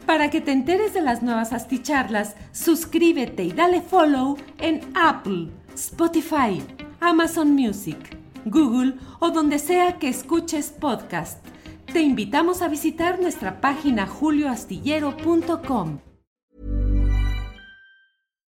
Para 0.06 0.30
que 0.30 0.40
te 0.40 0.54
enteres 0.54 0.94
de 0.94 1.02
las 1.02 1.22
nuevas 1.22 1.52
asticharlas, 1.52 2.38
suscríbete 2.54 3.44
y 3.44 3.52
dale 3.52 3.82
follow 3.82 4.38
en 4.60 4.80
Apple 4.96 5.50
Spotify, 5.78 6.64
Amazon 7.02 7.54
Music, 7.54 8.17
Google 8.50 8.98
o 9.20 9.32
donde 9.32 9.60
sea 9.60 9.98
que 10.00 10.10
escuches 10.10 10.70
podcast. 10.70 11.46
Te 11.92 12.02
invitamos 12.02 12.62
a 12.62 12.68
visitar 12.68 13.20
nuestra 13.20 13.62
página 13.62 14.08
julioastillero.com. 14.08 16.00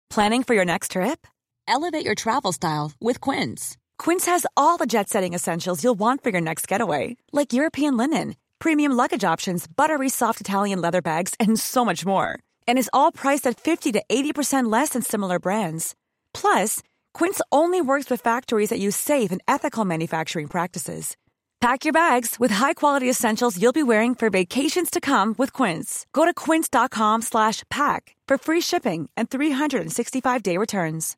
Planning 0.10 0.44
for 0.44 0.56
your 0.56 0.66
next 0.66 0.92
trip? 0.94 1.28
Elevate 1.68 2.04
your 2.04 2.16
travel 2.16 2.52
style 2.52 2.92
with 3.00 3.20
Quince. 3.22 3.78
Quince 4.00 4.26
has 4.26 4.46
all 4.56 4.78
the 4.78 4.86
jet 4.88 5.10
setting 5.10 5.34
essentials 5.34 5.84
you'll 5.84 6.00
want 6.00 6.24
for 6.24 6.30
your 6.32 6.42
next 6.42 6.68
getaway, 6.68 7.18
like 7.32 7.54
European 7.54 7.98
linen, 7.98 8.36
premium 8.58 8.94
luggage 8.94 9.24
options, 9.24 9.68
buttery 9.68 10.10
soft 10.10 10.42
Italian 10.42 10.82
leather 10.82 11.02
bags, 11.02 11.34
and 11.40 11.60
so 11.60 11.84
much 11.86 12.06
more. 12.06 12.40
And 12.68 12.80
is 12.80 12.90
all 12.94 13.12
priced 13.12 13.46
at 13.46 13.60
50 13.60 13.92
to 13.92 14.04
80% 14.10 14.72
less 14.72 14.90
than 14.90 15.02
similar 15.02 15.40
brands. 15.40 15.94
Plus, 16.34 16.82
Quince 17.14 17.42
only 17.52 17.82
works 17.82 18.10
with 18.10 18.22
factories 18.22 18.70
that 18.70 18.80
use 18.80 18.96
safe 18.96 19.32
and 19.32 19.42
ethical 19.48 19.86
manufacturing 19.86 20.48
practices. 20.48 21.16
Pack 21.60 21.86
your 21.86 21.94
bags 21.94 22.36
with 22.40 22.52
high-quality 22.52 23.10
essentials 23.10 23.60
you'll 23.60 23.74
be 23.74 23.82
wearing 23.84 24.14
for 24.14 24.30
vacations 24.30 24.92
to 24.92 25.02
come 25.02 25.34
with 25.40 25.52
Quince. 25.52 26.06
Go 26.14 26.24
to 26.24 26.34
quince.com/pack 26.34 28.16
for 28.28 28.38
free 28.38 28.62
shipping 28.62 29.10
and 29.18 29.28
365-day 29.30 30.58
returns. 30.58 31.16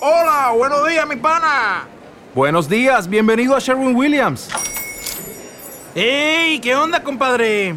Hola, 0.00 0.52
buenos 0.56 0.88
días, 0.88 1.06
mi 1.06 1.16
pana. 1.16 1.86
Buenos 2.34 2.68
días, 2.68 3.06
bienvenido 3.08 3.54
a 3.54 3.60
Sherwin 3.60 3.94
Williams. 3.96 4.48
¡Ey! 5.94 6.60
¿Qué 6.60 6.74
onda, 6.76 7.02
compadre? 7.02 7.74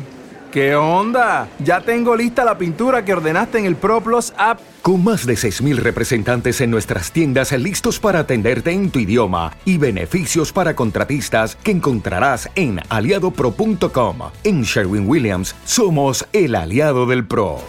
¿Qué 0.52 0.76
onda? 0.76 1.48
Ya 1.60 1.82
tengo 1.82 2.16
lista 2.16 2.46
la 2.46 2.58
pintura 2.58 3.04
que 3.04 3.14
ordenaste 3.14 3.58
en 3.58 3.66
el 3.66 3.76
ProPlus 3.76 4.34
app. 4.38 4.60
Con 4.82 5.04
más 5.04 5.28
de 5.28 5.34
6.000 5.34 5.76
representantes 5.76 6.60
en 6.60 6.72
nuestras 6.72 7.12
tiendas 7.12 7.52
listos 7.52 8.00
para 8.00 8.20
atenderte 8.20 8.72
en 8.72 8.90
tu 8.90 8.98
idioma 8.98 9.56
y 9.64 9.78
beneficios 9.78 10.52
para 10.52 10.76
contratistas 10.76 11.56
que 11.56 11.70
encontrarás 11.70 12.50
en 12.56 12.80
aliadopro.com. 12.90 14.18
En 14.44 14.64
Sherwin 14.64 15.08
Williams 15.08 15.56
somos 15.66 16.26
el 16.34 16.56
aliado 16.56 17.06
del 17.06 17.28
PRO. 17.28 17.60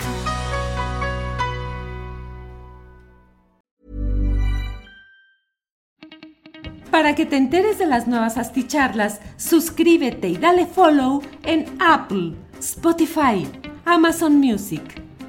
Para 6.91 7.15
que 7.15 7.27
te 7.27 7.37
enteres 7.37 7.79
de 7.79 7.87
las 7.87 8.07
nuevas 8.07 8.39
asticharlas, 8.39 9.21
suscríbete 9.37 10.29
y 10.29 10.37
dale 10.39 10.65
follow 10.65 11.23
en 11.45 11.67
Apple, 11.79 12.33
Spotify, 12.59 13.47
Amazon 13.85 14.37
Music, 14.37 15.02